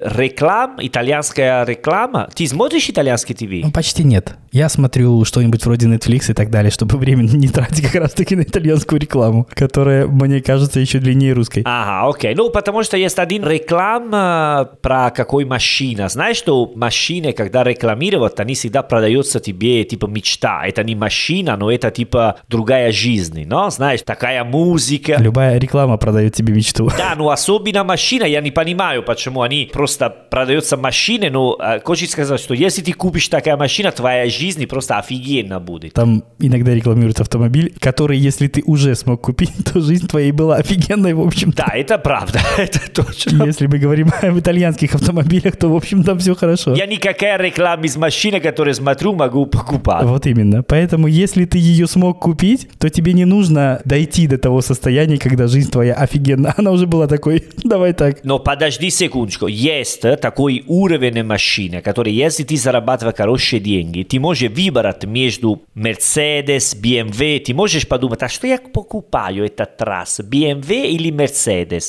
реклам, 0.01 0.77
итальянская 0.79 1.65
реклама. 1.65 2.29
Ты 2.33 2.47
смотришь 2.47 2.89
итальянский 2.89 3.35
ТВ? 3.35 3.65
Ну, 3.65 3.71
почти 3.71 4.03
нет. 4.03 4.35
Я 4.51 4.69
смотрю 4.69 5.23
что-нибудь 5.25 5.65
вроде 5.65 5.87
Netflix 5.87 6.31
и 6.31 6.33
так 6.33 6.49
далее, 6.49 6.71
чтобы 6.71 6.97
время 6.99 7.23
не 7.23 7.47
тратить 7.47 7.85
как 7.85 7.95
раз-таки 7.95 8.35
на 8.35 8.41
итальянскую 8.41 8.99
рекламу, 8.99 9.47
которая, 9.53 10.07
мне 10.07 10.41
кажется, 10.41 10.79
еще 10.79 10.99
длиннее 10.99 11.33
русской 11.33 11.56
классической. 11.57 11.63
Ага, 11.65 12.09
окей. 12.09 12.35
Ну, 12.35 12.49
потому 12.49 12.83
что 12.83 12.97
есть 12.97 13.19
один 13.19 13.47
реклама 13.47 14.69
про 14.81 15.11
какой 15.11 15.45
машина. 15.45 16.09
Знаешь, 16.09 16.37
что 16.37 16.71
машины, 16.75 17.33
когда 17.33 17.63
рекламируют, 17.63 18.39
они 18.39 18.53
всегда 18.53 18.83
продаются 18.83 19.39
тебе, 19.39 19.83
типа, 19.83 20.07
мечта. 20.07 20.63
Это 20.65 20.83
не 20.83 20.95
машина, 20.95 21.57
но 21.57 21.71
это, 21.71 21.91
типа, 21.91 22.37
другая 22.47 22.91
жизнь. 22.91 23.45
Но, 23.45 23.69
знаешь, 23.69 24.01
такая 24.03 24.43
музыка. 24.43 25.17
Любая 25.19 25.59
реклама 25.59 25.97
продает 25.97 26.33
тебе 26.33 26.53
мечту. 26.53 26.89
Да, 26.97 27.13
ну 27.17 27.29
особенно 27.29 27.83
машина, 27.83 28.23
я 28.23 28.41
не 28.41 28.51
понимаю, 28.51 29.03
почему 29.03 29.41
они 29.41 29.69
просто 29.71 30.09
продаются 30.09 30.77
машины, 30.77 31.29
но 31.29 31.57
э, 31.59 31.79
хочется 31.83 32.13
сказать, 32.13 32.39
что 32.39 32.53
если 32.53 32.81
ты 32.81 32.93
купишь 32.93 33.27
такая 33.27 33.57
машина, 33.57 33.91
твоя 33.91 34.29
жизнь 34.29 34.65
просто 34.65 34.97
офигенно 34.97 35.59
будет. 35.59 35.93
Там 35.93 36.23
иногда 36.39 36.73
рекламируют 36.73 37.19
автомобиль, 37.19 37.73
который, 37.79 38.17
если 38.17 38.47
ты 38.47 38.63
уже 38.65 38.95
смог 38.95 39.21
купить, 39.21 39.51
то 39.73 39.81
жизнь 39.81 40.07
твоей 40.07 40.31
была 40.31 40.57
офигенной, 40.57 41.13
в 41.13 41.21
общем. 41.21 41.46
Да, 41.55 41.67
это 41.73 41.97
правда, 41.97 42.39
это 42.57 42.79
точно. 42.91 43.45
Если 43.45 43.67
мы 43.67 43.77
говорим 43.77 44.09
об 44.21 44.37
итальянских 44.37 44.95
автомобилях, 44.95 45.55
то, 45.55 45.69
в 45.69 45.75
общем, 45.75 46.03
там 46.03 46.19
все 46.19 46.35
хорошо. 46.35 46.75
Я 46.75 46.85
никакая 46.85 47.37
реклама 47.37 47.85
из 47.85 47.95
машины, 47.95 48.41
которую 48.41 48.73
смотрю, 48.73 49.13
могу 49.13 49.45
покупать. 49.45 50.03
Вот 50.03 50.27
именно. 50.27 50.61
Поэтому, 50.61 51.07
если 51.07 51.45
ты 51.45 51.57
ее 51.57 51.87
смог 51.87 52.19
купить, 52.19 52.67
то 52.79 52.89
тебе 52.89 53.13
не 53.13 53.23
нужно 53.23 53.81
дойти 53.85 54.27
до 54.27 54.37
того 54.37 54.61
состояния, 54.61 55.17
когда 55.17 55.47
жизнь 55.47 55.71
твоя 55.71 55.93
офигенна. 55.93 56.53
Она 56.57 56.71
уже 56.71 56.85
была 56.85 57.07
такой. 57.07 57.45
Давай 57.63 57.93
так. 57.93 58.23
Но 58.23 58.39
подожди 58.39 58.89
секундочку. 58.89 59.47
Есть 59.47 60.01
такой 60.21 60.63
уровень 60.67 61.23
машины, 61.23 61.81
который, 61.81 62.11
если 62.11 62.43
ты 62.43 62.57
зарабатываешь 62.57 63.15
хорошие 63.15 63.61
деньги, 63.61 64.03
ты 64.03 64.19
можешь 64.19 64.51
выбрать 64.51 65.05
между 65.05 65.61
Mercedes, 65.75 66.75
BMW, 66.75 67.39
ты 67.39 67.53
можешь 67.53 67.87
подумать, 67.87 68.21
а 68.23 68.27
что 68.27 68.47
я 68.47 68.57
покупаю 68.57 69.45
этот 69.45 69.81
раз, 69.81 70.19
BMW 70.19 70.87
или 70.87 71.09
Mercedes, 71.09 71.36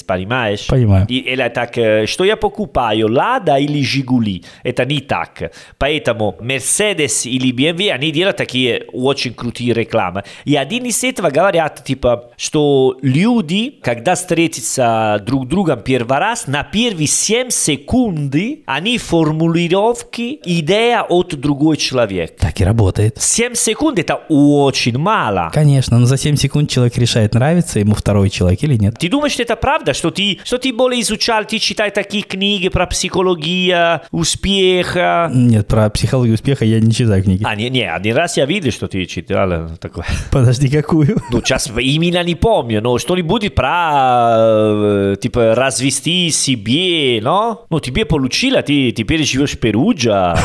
понимаешь? 0.06 0.66
Понимаю. 0.66 1.06
И, 1.08 1.18
или 1.18 1.48
так, 1.48 1.72
что 2.08 2.24
я 2.24 2.36
покупаю, 2.36 3.12
Лада 3.12 3.56
или 3.56 3.82
Жигули? 3.82 4.44
Это 4.62 4.84
не 4.84 5.00
так. 5.00 5.52
Поэтому 5.78 6.36
Mercedes 6.40 7.28
или 7.28 7.52
BMW, 7.52 7.90
они 7.90 8.10
делают 8.10 8.36
такие 8.36 8.84
очень 8.92 9.34
крутые 9.34 9.72
рекламы. 9.72 10.24
И 10.44 10.56
один 10.56 10.84
из 10.84 11.02
этого 11.04 11.30
говорят, 11.30 11.84
типа, 11.84 12.30
что 12.36 12.96
люди, 13.02 13.74
когда 13.82 14.14
встретятся 14.14 15.22
друг 15.24 15.46
с 15.46 15.48
другом 15.48 15.80
первый 15.80 16.18
раз, 16.18 16.46
на 16.46 16.62
первые 16.62 17.06
7 17.06 17.50
секунд 17.50 18.18
они 18.66 18.98
формулировки 18.98 20.40
идея 20.44 21.02
от 21.02 21.34
другой 21.34 21.76
человека. 21.76 22.34
Так 22.38 22.60
и 22.60 22.64
работает. 22.64 23.16
7 23.20 23.54
секунд 23.54 23.98
это 23.98 24.16
очень 24.28 24.98
мало. 24.98 25.50
Конечно, 25.52 25.98
но 25.98 26.06
за 26.06 26.16
7 26.16 26.36
секунд 26.36 26.70
человек 26.70 26.98
решает, 26.98 27.34
нравится 27.34 27.78
ему 27.78 27.94
второй 27.94 28.30
человек 28.30 28.62
или 28.62 28.76
нет. 28.76 28.96
Ты 28.98 29.08
думаешь, 29.08 29.37
что 29.38 29.44
это 29.44 29.56
правда, 29.56 29.94
что 29.94 30.10
ты, 30.10 30.40
что 30.42 30.58
ты 30.58 30.72
более 30.72 31.00
изучал, 31.00 31.44
ты 31.44 31.60
читаешь 31.60 31.92
такие 31.94 32.24
книги 32.24 32.68
про 32.68 32.86
психологию, 32.88 34.00
успеха? 34.10 35.30
Нет, 35.32 35.68
про 35.68 35.88
психологию 35.90 36.34
успеха 36.34 36.64
я 36.64 36.80
не 36.80 36.92
читаю 36.92 37.22
книги. 37.22 37.44
А, 37.46 37.54
не, 37.54 37.70
не, 37.70 37.88
один 37.88 38.16
раз 38.16 38.36
я 38.36 38.46
видел, 38.46 38.72
что 38.72 38.88
ты 38.88 39.06
читал 39.06 39.68
такое. 39.80 40.06
Подожди, 40.32 40.68
какую? 40.68 41.18
Ну, 41.30 41.40
сейчас 41.40 41.68
именно 41.68 42.24
не 42.24 42.34
помню, 42.34 42.82
но 42.82 42.98
что-нибудь 42.98 43.54
про, 43.54 45.14
типа, 45.20 45.54
развести 45.54 46.30
себе, 46.30 47.20
но? 47.22 47.64
Ну, 47.70 47.78
тебе 47.78 48.04
получило, 48.04 48.62
ты 48.62 48.90
теперь 48.90 49.24
живешь 49.24 49.52
в 49.52 49.60
Перуджа, 49.60 50.36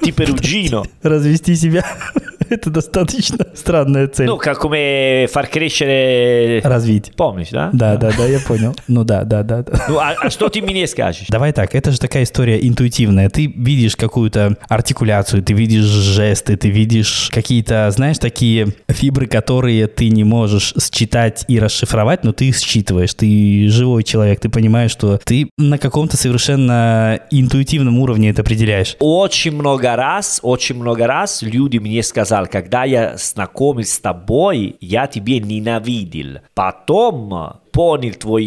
ты 0.00 0.12
перуджино. 0.12 0.84
Развести 1.02 1.56
себя. 1.56 1.84
Это 2.50 2.70
достаточно 2.70 3.46
странная 3.54 4.08
цель. 4.08 4.26
Ну, 4.26 4.36
как 4.36 4.62
come 4.62 5.26
far 5.26 5.50
crescere... 5.50 6.60
Развить. 6.62 7.12
Помнишь, 7.16 7.48
да? 7.50 7.70
Да, 7.72 7.96
да, 7.96 8.10
да, 8.16 8.24
я 8.26 8.40
понял. 8.40 8.74
Ну 8.86 9.04
да, 9.04 9.24
да, 9.24 9.42
да. 9.42 9.62
да. 9.62 9.84
Ну, 9.88 9.98
а, 9.98 10.14
а 10.18 10.30
что 10.30 10.48
ты 10.48 10.62
мне 10.62 10.86
скажешь? 10.86 11.26
Давай 11.28 11.52
так, 11.52 11.74
это 11.74 11.92
же 11.92 11.98
такая 11.98 12.22
история 12.22 12.58
интуитивная. 12.66 13.28
Ты 13.28 13.46
видишь 13.46 13.96
какую-то 13.96 14.56
артикуляцию, 14.68 15.42
ты 15.42 15.52
видишь 15.52 15.84
жесты, 15.84 16.56
ты 16.56 16.70
видишь 16.70 17.30
какие-то, 17.32 17.90
знаешь, 17.90 18.18
такие 18.18 18.68
фибры, 18.88 19.26
которые 19.26 19.86
ты 19.86 20.08
не 20.08 20.24
можешь 20.24 20.74
считать 20.92 21.44
и 21.48 21.58
расшифровать, 21.58 22.24
но 22.24 22.32
ты 22.32 22.48
их 22.48 22.58
считываешь. 22.58 23.14
Ты 23.14 23.68
живой 23.68 24.04
человек, 24.04 24.40
ты 24.40 24.48
понимаешь, 24.48 24.90
что 24.90 25.18
ты 25.24 25.50
на 25.58 25.78
каком-то 25.78 26.16
совершенно 26.16 27.20
интуитивном 27.30 27.98
уровне 27.98 28.30
это 28.30 28.42
определяешь. 28.42 28.96
Очень 28.98 29.52
много 29.52 29.94
раз, 29.96 30.40
очень 30.42 30.76
много 30.76 31.06
раз 31.06 31.42
люди 31.42 31.78
мне 31.78 32.02
сказали, 32.02 32.37
когда 32.46 32.84
я 32.84 33.16
знакомился 33.16 33.94
с 33.94 33.98
тобой, 33.98 34.76
я 34.80 35.06
тебе 35.06 35.40
ненавидел. 35.40 36.38
Потом 36.54 37.60
понял 37.72 38.14
твой 38.14 38.44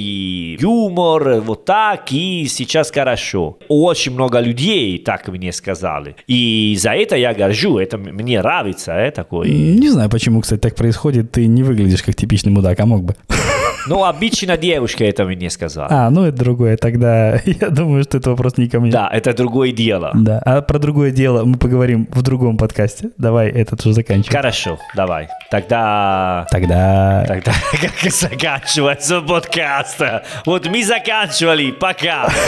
юмор, 0.60 1.42
вот 1.42 1.66
так, 1.66 2.12
и 2.12 2.48
сейчас 2.48 2.92
хорошо. 2.92 3.58
Очень 3.68 4.14
много 4.14 4.40
людей 4.40 4.98
так 5.00 5.28
мне 5.28 5.52
сказали. 5.52 6.16
И 6.28 6.76
за 6.80 6.92
это 6.92 7.16
я 7.16 7.34
горжу, 7.34 7.78
это 7.78 7.98
мне 7.98 8.40
нравится, 8.40 8.94
э, 8.94 9.12
такой. 9.12 9.50
Не 9.50 9.90
знаю, 9.90 10.10
почему, 10.10 10.42
кстати, 10.42 10.60
так 10.60 10.76
происходит. 10.76 11.32
Ты 11.32 11.48
не 11.48 11.64
выглядишь 11.64 12.04
как 12.04 12.16
типичный 12.16 12.52
мудак, 12.52 12.80
а 12.80 12.86
мог 12.86 13.04
бы. 13.04 13.16
Ну, 13.88 14.04
обычно 14.04 14.58
девушка 14.58 15.04
это 15.06 15.26
мне 15.26 15.50
сказала. 15.50 15.88
А, 15.90 16.10
ну 16.10 16.26
это 16.26 16.38
другое. 16.38 16.78
Тогда 16.78 17.40
я 17.46 17.70
думаю, 17.70 18.04
что 18.04 18.18
это 18.18 18.30
вопрос 18.32 18.58
не 18.58 18.70
ко 18.70 18.80
мне. 18.80 18.92
Да, 18.92 19.10
это 19.12 19.34
другое 19.34 19.72
дело. 19.72 20.12
Да. 20.14 20.40
А 20.46 20.62
про 20.62 20.78
другое 20.80 21.12
дело 21.12 21.44
мы 21.46 21.58
поговорим 21.58 22.08
в 22.12 22.22
другом 22.22 22.58
подкасте. 22.58 23.10
Давай 23.18 23.50
этот 23.50 23.80
уже 23.82 23.94
заканчиваем. 23.94 24.38
Хорошо, 24.38 24.78
давай. 24.96 25.30
Тогда... 25.50 26.46
Тогда... 26.52 27.26
Тогда 27.28 27.52
как 27.72 28.12
заканчивается 28.12 29.22
подкаст? 29.22 30.00
Вот 30.46 30.68
мы 30.68 30.84
заканчивали, 30.84 31.72
пока. 31.72 32.30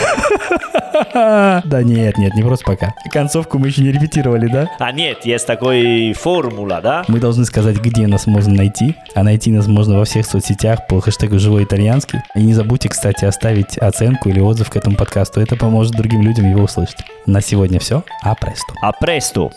Да 1.14 1.82
нет, 1.82 2.20
нет, 2.20 2.36
не 2.36 2.44
просто 2.44 2.66
пока. 2.66 2.94
Концовку 3.12 3.58
мы 3.58 3.68
еще 3.68 3.82
не 3.82 3.92
репетировали, 3.92 4.48
да? 4.48 4.70
А 4.78 4.92
нет, 4.92 5.26
есть 5.26 5.48
такой 5.48 6.14
формула, 6.14 6.82
да? 6.82 7.04
Мы 7.08 7.20
должны 7.20 7.46
сказать, 7.46 7.78
где 7.78 8.06
нас 8.06 8.28
можно 8.28 8.54
найти. 8.54 8.96
А 9.16 9.24
найти 9.24 9.52
нас 9.52 9.66
можно 9.66 9.98
во 9.98 10.06
всех 10.06 10.28
соцсетях 10.28 10.86
по 10.88 11.02
хэштегу 11.02 11.23
«Живой 11.32 11.64
итальянский». 11.64 12.20
И 12.36 12.42
не 12.42 12.54
забудьте, 12.54 12.90
кстати, 12.90 13.26
оставить 13.26 13.78
оценку 13.78 14.30
или 14.30 14.40
отзыв 14.40 14.70
к 14.70 14.76
этому 14.76 14.96
подкасту. 14.96 15.42
Это 15.42 15.56
поможет 15.56 15.94
другим 15.94 16.22
людям 16.22 16.50
его 16.50 16.64
услышать. 16.64 16.98
На 17.26 17.42
сегодня 17.42 17.80
все. 17.80 18.04
А 18.22 18.36
престо. 18.36 18.74
А 18.82 18.92
престо. 18.92 19.50